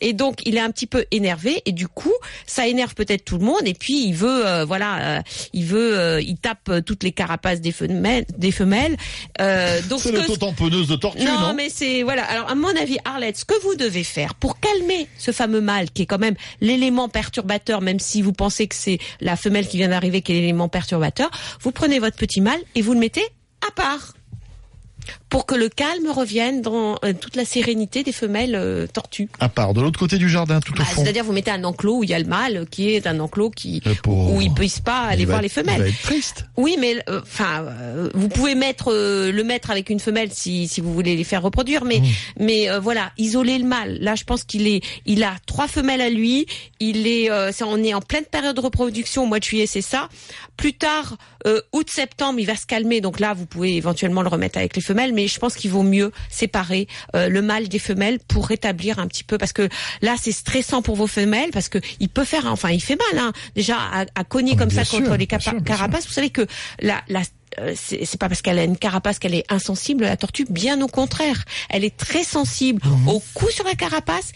[0.00, 2.12] et donc il est un petit peu énervé et du coup
[2.46, 5.22] ça énerve peut-être tout le monde et puis il veut, euh, voilà, euh,
[5.52, 8.96] il veut, euh, il tape euh, toutes les carapaces des femelles, des femelles.
[9.40, 12.24] Euh, donc c'est l'auto-tamponneuse de tortue, non, non, mais c'est voilà.
[12.24, 15.90] Alors à mon avis, Arlette, ce que vous devez faire pour calmer ce fameux mâle
[15.90, 19.76] qui est quand même l'élément perturbateur, même si vous pensez que c'est la femelle qui
[19.76, 23.24] vient d'arriver qui est l'élément perturbateur, vous prenez votre petit mâle et vous le mettez
[23.66, 24.14] à part
[25.28, 29.28] pour que le calme revienne dans euh, toute la sérénité des femelles euh, tortues.
[29.40, 31.02] À part, de l'autre côté du jardin, tout Bah, au fond.
[31.02, 33.50] C'est-à-dire vous mettez un enclos où il y a le mâle qui est un enclos
[33.50, 35.76] qui où il puisse pas aller voir être- les femelles.
[35.78, 36.46] Il va être triste.
[36.56, 40.66] Oui, mais euh, enfin, euh, vous pouvez mettre euh, le mettre avec une femelle si
[40.68, 42.00] si vous voulez les faire reproduire, mais
[42.38, 43.98] mais euh, voilà, isoler le mâle.
[44.00, 46.46] Là, je pense qu'il est, il a trois femelles à lui.
[46.80, 49.82] Il est, ça, on est en pleine période de reproduction au mois de juillet, c'est
[49.82, 50.08] ça.
[50.56, 51.16] Plus tard,
[51.46, 53.00] euh, août-septembre, il va se calmer.
[53.00, 55.82] Donc là, vous pouvez éventuellement le remettre avec les femelles, mais je pense qu'il vaut
[55.82, 59.68] mieux séparer euh, le mâle des femelles pour rétablir un petit peu, parce que
[60.00, 63.18] là, c'est stressant pour vos femelles, parce que il peut faire, enfin, il fait mal,
[63.24, 65.58] hein, déjà à, à cogner Ah, comme ça sûr, contre les bien capa- sûr, bien
[65.60, 65.64] sûr.
[65.76, 66.06] carapaces.
[66.06, 66.46] Vous savez que
[66.80, 67.22] la, la
[67.60, 70.86] euh, c'est pas parce qu'elle a une carapace qu'elle est insensible la tortue, bien au
[70.86, 71.44] contraire.
[71.70, 73.08] Elle est très sensible Mhm.
[73.08, 74.30] au coup sur la carapace.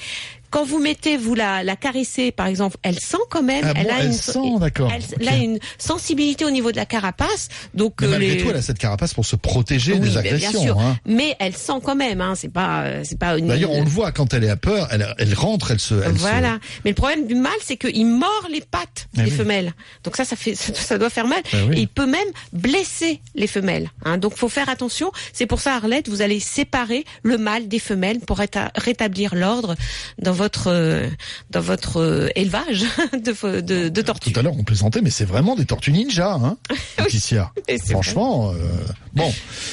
[0.53, 3.65] Quand vous mettez, vous la, la caressez, par exemple, elle sent quand même.
[3.67, 4.93] Ah elle bon, a elle une, sent, d'accord.
[5.19, 7.49] Elle, a une sensibilité au niveau de la carapace.
[7.75, 10.09] Donc Mais euh, malgré les- tout, elle a cette carapace pour se protéger Oui, des
[10.11, 10.63] bien agressions.
[10.63, 10.79] sûr.
[10.79, 10.99] hein.
[11.07, 12.21] mais elle sent quand même.
[12.21, 13.49] Hein, c'est pas, euh, c'est pas une.
[13.49, 15.95] D'ailleurs, on le voit quand elle est à peur, elle, elle rentre, elle se.
[15.95, 16.59] Elle Voilà.
[16.85, 19.37] Mais le problème du mâle, c'est qu'il mord les pattes Ah des oui.
[19.37, 19.73] femelles.
[20.05, 21.41] Donc ça, ça fait, ça, doit faire mal.
[21.55, 21.77] Ah oui.
[21.79, 23.91] Et il peut même blesser les femelles.
[24.05, 24.19] Hein.
[24.19, 25.11] Donc faut faire attention.
[25.33, 29.77] C'est pour ça, Arlette, vous allez séparer le mâle des femelles pour réta- rétablir l'ordre
[30.21, 31.09] dans votre, euh,
[31.51, 34.33] dans votre euh, élevage de, fo- de, de tortues.
[34.33, 36.57] Tout à l'heure, on plaisantait, mais c'est vraiment des tortues ninja, hein,
[36.99, 37.53] Laetitia.
[37.91, 38.57] Franchement, euh,
[39.15, 39.33] bon.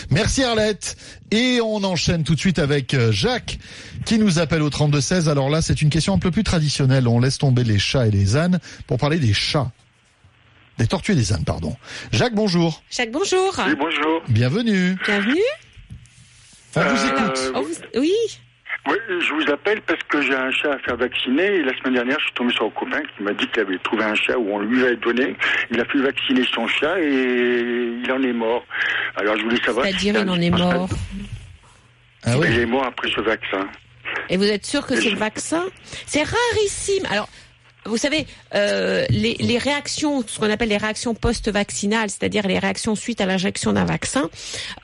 [0.09, 0.95] Merci Arlette.
[1.31, 3.59] Et on enchaîne tout de suite avec Jacques,
[4.05, 5.29] qui nous appelle au 32-16.
[5.29, 7.07] Alors là, c'est une question un peu plus traditionnelle.
[7.07, 9.71] On laisse tomber les chats et les ânes pour parler des chats.
[10.79, 11.75] Des tortues et des ânes, pardon.
[12.11, 12.81] Jacques, bonjour.
[12.89, 13.53] Jacques, bonjour.
[13.67, 14.21] Oui, bonjour.
[14.29, 14.95] Bienvenue.
[15.05, 15.35] Bienvenue.
[16.75, 17.51] On vous écoute.
[17.55, 18.13] Oh, vous- Oui.
[18.87, 21.95] Oui, je vous appelle parce que j'ai un chat à faire vacciner et la semaine
[21.95, 24.37] dernière, je suis tombé sur un copain qui m'a dit qu'il avait trouvé un chat
[24.37, 25.35] où on lui avait donné.
[25.69, 28.65] Il a fait vacciner son chat et il en est mort.
[29.15, 29.85] Alors je voulais savoir.
[29.85, 30.89] C'est-à-dire, si il en est mort.
[32.23, 32.47] Ah oui.
[32.49, 33.67] Il est mort après ce vaccin.
[34.29, 35.65] Et vous êtes sûr que c'est le vaccin?
[36.05, 37.05] C'est rarissime.
[37.11, 37.29] Alors,
[37.85, 42.95] vous savez, euh, les, les réactions, ce qu'on appelle les réactions post-vaccinales, c'est-à-dire les réactions
[42.95, 44.29] suite à l'injection d'un vaccin,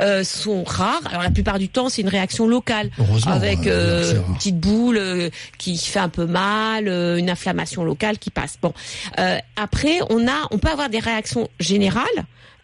[0.02, 1.02] euh, sont rares.
[1.10, 2.90] Alors la plupart du temps, c'est une réaction locale,
[3.28, 8.18] avec euh, une petite boule euh, qui fait un peu mal, euh, une inflammation locale
[8.18, 8.58] qui passe.
[8.62, 8.74] Bon,
[9.20, 12.04] Euh, après, on a, on peut avoir des réactions générales.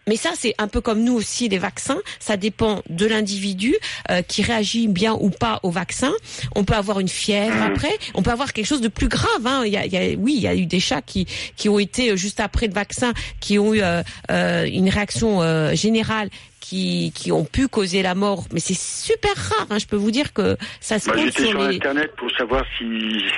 [0.08, 2.00] Mais ça, c'est un peu comme nous aussi, les vaccins.
[2.20, 3.76] Ça dépend de l'individu
[4.10, 6.12] euh, qui réagit bien ou pas au vaccin.
[6.56, 7.96] On peut avoir une fièvre après.
[8.16, 9.46] On peut avoir quelque chose de plus grave.
[9.46, 9.64] Hein.
[9.66, 11.70] Il y a, il y a- oui, il y a eu des chats qui qui
[11.70, 15.76] ont été euh, juste après le vaccin, qui ont eu euh, euh, une réaction euh,
[15.76, 16.30] générale
[16.72, 19.68] qui, qui ont pu causer la mort, mais c'est super rare.
[19.70, 19.78] hein.
[19.78, 21.76] Je peux vous dire que ça se Moi, compte j'étais sur sur les.
[21.76, 22.86] Internet pour savoir si,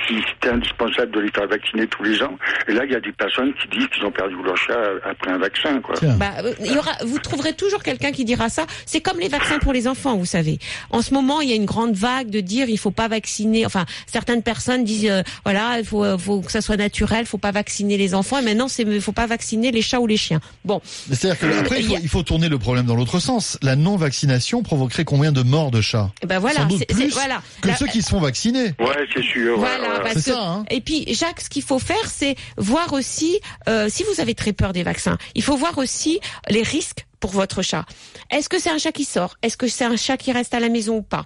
[0.06, 2.38] si c'était indispensable de les faire vacciner tous les ans.
[2.68, 4.78] Et là, il y a des personnes qui disent qu'ils ont perdu leur chat
[5.10, 5.96] après un vaccin, quoi.
[6.16, 8.66] Bah, euh, il y aura, vous trouverez toujours quelqu'un qui dira ça.
[8.86, 10.60] C'est comme les vaccins pour les enfants, vous savez.
[10.90, 13.66] En ce moment, il y a une grande vague de dire il faut pas vacciner.
[13.66, 17.38] Enfin, certaines personnes disent euh, voilà, il faut, euh, faut que ça soit naturel, faut
[17.38, 18.38] pas vacciner les enfants.
[18.38, 20.40] Et maintenant, c'est faut pas vacciner les chats ou les chiens.
[20.64, 22.94] Bon, C'est-à-dire que après, il il y faut, a- il faut tourner le problème dans
[22.94, 23.23] l'autre sens.
[23.62, 26.10] La non-vaccination provoquerait combien de morts de chats?
[26.22, 27.42] Eh ben voilà, Sans doute plus voilà.
[27.60, 28.74] que La- ceux qui se font vacciner.
[28.78, 29.58] Ouais, c'est sûr.
[29.58, 30.18] Voilà, ouais.
[30.20, 30.64] ça, hein.
[30.70, 34.52] Et puis Jacques, ce qu'il faut faire, c'est voir aussi, euh, si vous avez très
[34.52, 36.20] peur des vaccins, il faut voir aussi
[36.50, 37.86] les risques pour votre chat.
[38.30, 39.36] Est-ce que c'est un chat qui sort?
[39.42, 41.24] Est-ce que c'est un chat qui reste à la maison ou pas?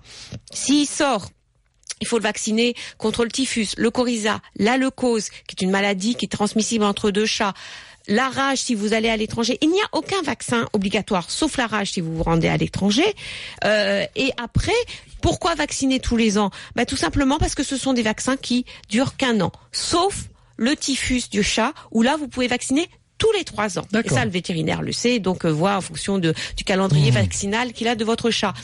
[0.53, 1.29] S'il sort,
[2.01, 6.15] il faut le vacciner contre le typhus, le coryza, la leucose, qui est une maladie
[6.15, 7.55] qui est transmissible entre deux chats.
[8.09, 9.59] La rage si vous allez à l'étranger.
[9.61, 13.15] Il n'y a aucun vaccin obligatoire, sauf la rage si vous vous rendez à l'étranger.
[13.65, 14.73] Euh, et après,
[15.21, 16.51] pourquoi vacciner tous les ans?
[16.75, 19.53] Bah, Tout simplement parce que ce sont des vaccins qui durent qu'un an.
[19.73, 20.25] Sauf
[20.57, 22.89] le typhus du chat, où là, vous pouvez vacciner
[23.19, 23.87] tous les trois ans.
[24.05, 27.73] Et ça, le vétérinaire le sait, donc euh, voit en fonction de, du calendrier vaccinal
[27.73, 28.55] qu'il a de votre chat.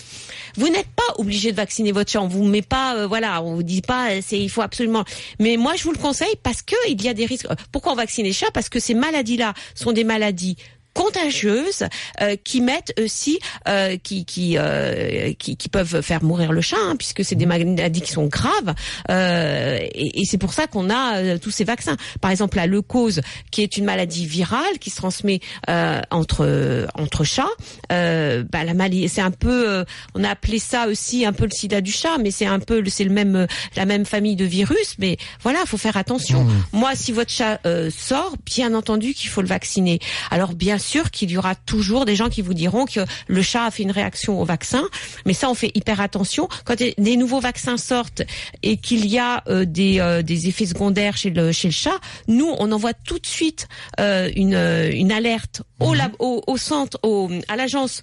[0.57, 2.21] Vous n'êtes pas obligé de vacciner votre chat.
[2.21, 5.05] On vous met pas, euh, voilà, on vous dit pas, euh, c'est il faut absolument.
[5.41, 7.47] Mais moi, je vous le conseille parce que il y a des risques.
[7.73, 8.51] Pourquoi on vaccine les chats?
[8.55, 10.57] Parce que ces maladies-là sont des maladies
[10.95, 11.85] contagieuses
[12.21, 13.39] euh, qui mettent aussi
[13.69, 17.47] euh, qui qui, euh, qui qui peuvent faire mourir le chat hein, puisque c'est des
[17.47, 18.75] maladies qui sont graves
[19.11, 21.97] euh, et, et c'est pour ça qu'on a euh, tous ces vaccins.
[22.21, 23.21] Par exemple la leucose
[23.51, 27.49] qui est une maladie virale qui se transmet euh, entre entre chats
[27.93, 29.85] euh, bah, la maladie c'est un peu euh,
[30.15, 32.83] on a appelé ça aussi un peu le sida du chat mais c'est un peu
[32.87, 36.47] c'est le même la même famille de virus mais voilà faut faire attention.
[36.73, 39.99] Moi si votre chat euh, sort bien entendu qu'il faut le vacciner.
[40.31, 43.65] Alors bien sûr qu'il y aura toujours des gens qui vous diront que le chat
[43.65, 44.85] a fait une réaction au vaccin.
[45.27, 46.49] Mais ça on fait hyper attention.
[46.65, 48.23] Quand des nouveaux vaccins sortent
[48.63, 51.99] et qu'il y a euh, des euh, des effets secondaires chez le chez le chat
[52.29, 53.69] nous on envoie tout de suite
[54.01, 54.55] euh, une
[55.03, 58.03] une alerte au, lab, au, au centre, au, à l'agence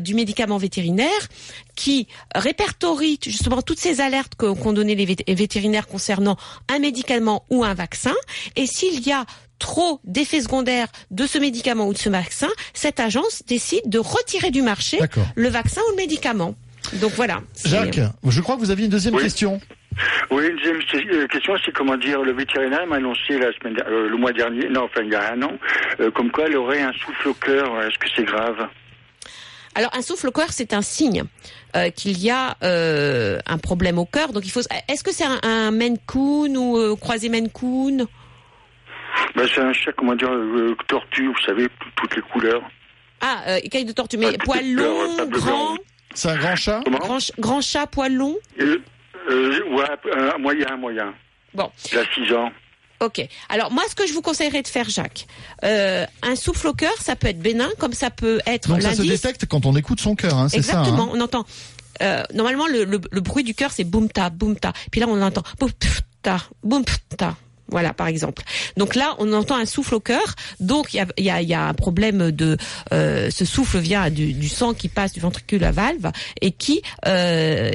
[0.00, 1.28] du médicament vétérinaire
[1.74, 6.36] qui répertorie justement toutes ces alertes qu'ont donné les vét- vétérinaires concernant
[6.68, 8.14] un médicament ou un vaccin.
[8.56, 9.24] Et s'il y a
[9.58, 14.50] trop d'effets secondaires de ce médicament ou de ce vaccin, cette agence décide de retirer
[14.50, 14.98] du marché
[15.34, 16.54] le vaccin ou le médicament.
[16.94, 17.40] Donc voilà.
[17.64, 19.22] Jacques, je crois que vous aviez une deuxième Oui.
[19.22, 19.60] question.
[20.30, 20.80] Oui, une deuxième
[21.12, 24.68] euh, question, c'est comment dire, le vétérinaire m'a annoncé la semaine, euh, le mois dernier,
[24.68, 25.52] non, enfin il y a un an,
[26.00, 27.82] euh, comme quoi elle aurait un souffle au cœur.
[27.82, 28.68] Est-ce que c'est grave?
[29.74, 31.24] Alors un souffle au cœur, c'est un signe
[31.76, 34.32] euh, qu'il y a euh, un problème au cœur.
[34.32, 34.60] Donc il faut.
[34.88, 38.06] Est-ce que c'est un, un Maine Coon ou euh, croisé Maine Coon
[39.34, 42.62] ben, C'est un chat, comment dire, euh, tortue, vous savez, toutes les couleurs.
[43.20, 45.76] Ah, euh, écaille de tortue, mais Ah, poil couleurs, long, grand.
[46.14, 48.36] C'est un grand chat Comment grand, ch- grand chat, poil long.
[48.60, 48.78] euh,
[49.30, 49.84] euh, Ouais,
[50.16, 51.14] un moyen, moyen.
[51.54, 52.50] Bon, Il a 6 ans.
[53.00, 53.20] ok.
[53.48, 55.26] Alors moi, ce que je vous conseillerais de faire, Jacques,
[55.64, 58.94] euh, un souffle au cœur, ça peut être bénin, comme ça peut être Donc ça
[58.94, 61.44] se détecte quand on écoute son cœur, hein, c'est ça Exactement, hein on entend.
[62.00, 64.72] Euh, normalement, le, le, le bruit du cœur, c'est boum ta, boum ta.
[64.92, 65.70] Puis là, on entend boum
[66.22, 66.84] ta, boum
[67.16, 67.36] ta.
[67.70, 68.42] Voilà, par exemple.
[68.76, 70.34] Donc là, on entend un souffle au cœur.
[70.60, 72.56] Donc il y a, y, a, y a un problème de
[72.92, 76.10] euh, ce souffle vient du, du sang qui passe du ventricule à valve
[76.40, 77.70] et qui euh,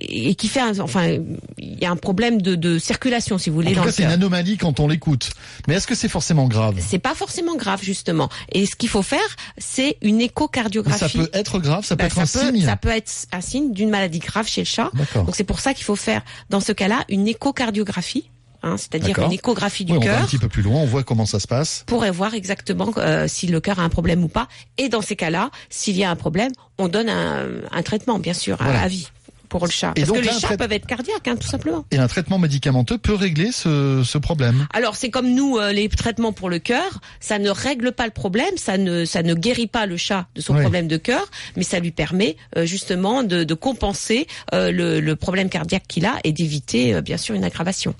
[0.00, 1.18] et qui fait un, enfin
[1.58, 4.04] il y a un problème de, de circulation si vous En voulez tout cas, c'est
[4.04, 5.30] une anomalie quand on l'écoute.
[5.66, 6.76] Mais est-ce que c'est forcément grave?
[6.78, 8.28] C'est pas forcément grave justement.
[8.52, 9.20] Et ce qu'il faut faire,
[9.58, 10.98] c'est une Mais échocardiographie.
[11.00, 12.64] ça peut être grave, ça peut Ben, être un peut, signe.
[12.64, 14.90] ça peut être un signe d'une maladie grave chez le chat.
[14.94, 15.24] D'accord.
[15.24, 18.30] Donc c'est pour ça qu'il faut faire dans ce cas-là une échocardiographie,
[18.62, 21.02] hein, c'est-à-dire une échographie du Oui, va un cœur petit peu plus loin, on voit
[21.02, 21.84] comment ça se passe.
[21.86, 24.48] pour voir exactement euh, si le cœur a un problème ou pas.
[24.78, 28.34] Et dans ces cas-là, s'il y a un problème, on donne un, un traitement bien
[28.34, 28.82] sûr à- Voilà.
[28.82, 29.08] à vie
[29.48, 29.92] pour le chat.
[29.96, 31.84] Et Parce donc que les chats trai- peuvent être cardiaques, hein, tout simplement.
[31.90, 34.66] Et un traitement médicamenteux peut régler ce, ce problème.
[34.72, 38.12] Alors c'est comme nous euh, les traitements pour le cœur, ça ne règle pas le
[38.12, 40.60] problème, ça ne ça ne guérit pas le chat de son Oui.
[40.62, 45.16] problème de cœur, mais ça lui permet euh, justement de, de compenser euh, le, le
[45.16, 47.94] problème cardiaque qu'il a et d'éviter euh, bien sûr une aggravation.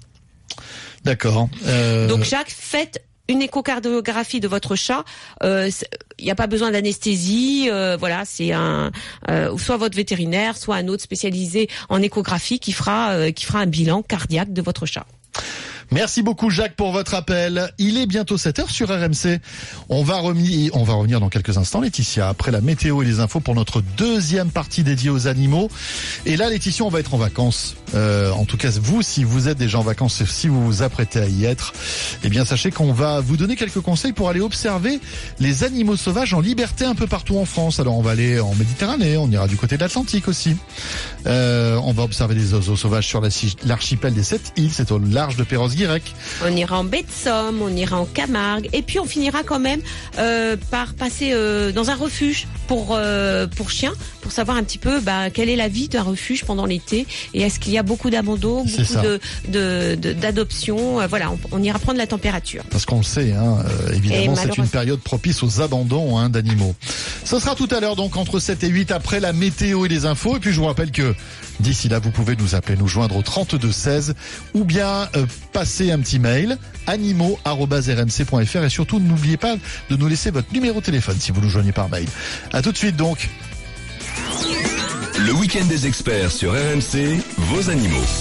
[1.04, 1.48] D'accord.
[1.66, 5.04] Euh, Donc Jacques, faites une échocardiographie de votre chat.
[5.42, 5.70] Euh,
[6.18, 7.68] Il n'y a pas besoin d'anesthésie.
[7.70, 8.90] euh, voilà, c'est un
[9.30, 13.60] euh, soit votre vétérinaire, soit un autre spécialisé en échographie qui fera euh, qui fera
[13.60, 15.06] un bilan cardiaque de votre chat.
[15.92, 17.70] Merci beaucoup Jacques pour votre appel.
[17.76, 19.40] Il est bientôt 7h sur RMC.
[19.90, 23.20] On va, revenir, on va revenir dans quelques instants Laetitia, après la météo et les
[23.20, 25.70] infos pour notre deuxième partie dédiée aux animaux.
[26.24, 27.76] Et là Laetitia, on va être en vacances.
[27.94, 31.20] Euh, en tout cas vous, si vous êtes déjà en vacances, si vous vous apprêtez
[31.20, 31.74] à y être,
[32.24, 34.98] eh bien sachez qu'on va vous donner quelques conseils pour aller observer
[35.40, 37.80] les animaux sauvages en liberté un peu partout en France.
[37.80, 40.56] Alors on va aller en Méditerranée, on ira du côté de l'Atlantique aussi.
[41.26, 43.20] Euh, on va observer les oiseaux sauvages sur
[43.66, 45.44] l'archipel des sept îles, c'est au large de
[46.44, 49.58] On ira en baie de Somme, on ira en Camargue, et puis on finira quand
[49.58, 49.80] même
[50.18, 54.78] euh, par passer euh, dans un refuge pour euh, pour chiens, pour savoir un petit
[54.78, 57.82] peu bah, quelle est la vie d'un refuge pendant l'été, et est-ce qu'il y a
[57.82, 59.18] beaucoup d'abandon, beaucoup
[59.48, 61.06] de d'adoption.
[61.06, 62.62] Voilà, on, ira prendre la température.
[62.70, 63.58] Parce qu'on le sait, hein,
[63.92, 66.74] évidemment, c'est une période propice aux abandons hein, d'animaux.
[67.24, 70.06] Ce sera tout à l'heure, donc entre 7 et 8 après la météo et les
[70.06, 70.36] infos.
[70.36, 71.14] Et puis je vous rappelle que
[71.62, 74.14] d'ici là, vous pouvez nous appeler, nous joindre au 32 16
[74.54, 75.08] ou bien
[75.52, 79.54] passer un petit mail animaux@rmc.fr et surtout n'oubliez pas
[79.90, 82.06] de nous laisser votre numéro de téléphone si vous nous joignez par mail.
[82.52, 83.28] À tout de suite donc.
[85.26, 88.04] Le week-end des experts sur RMC, vos animaux.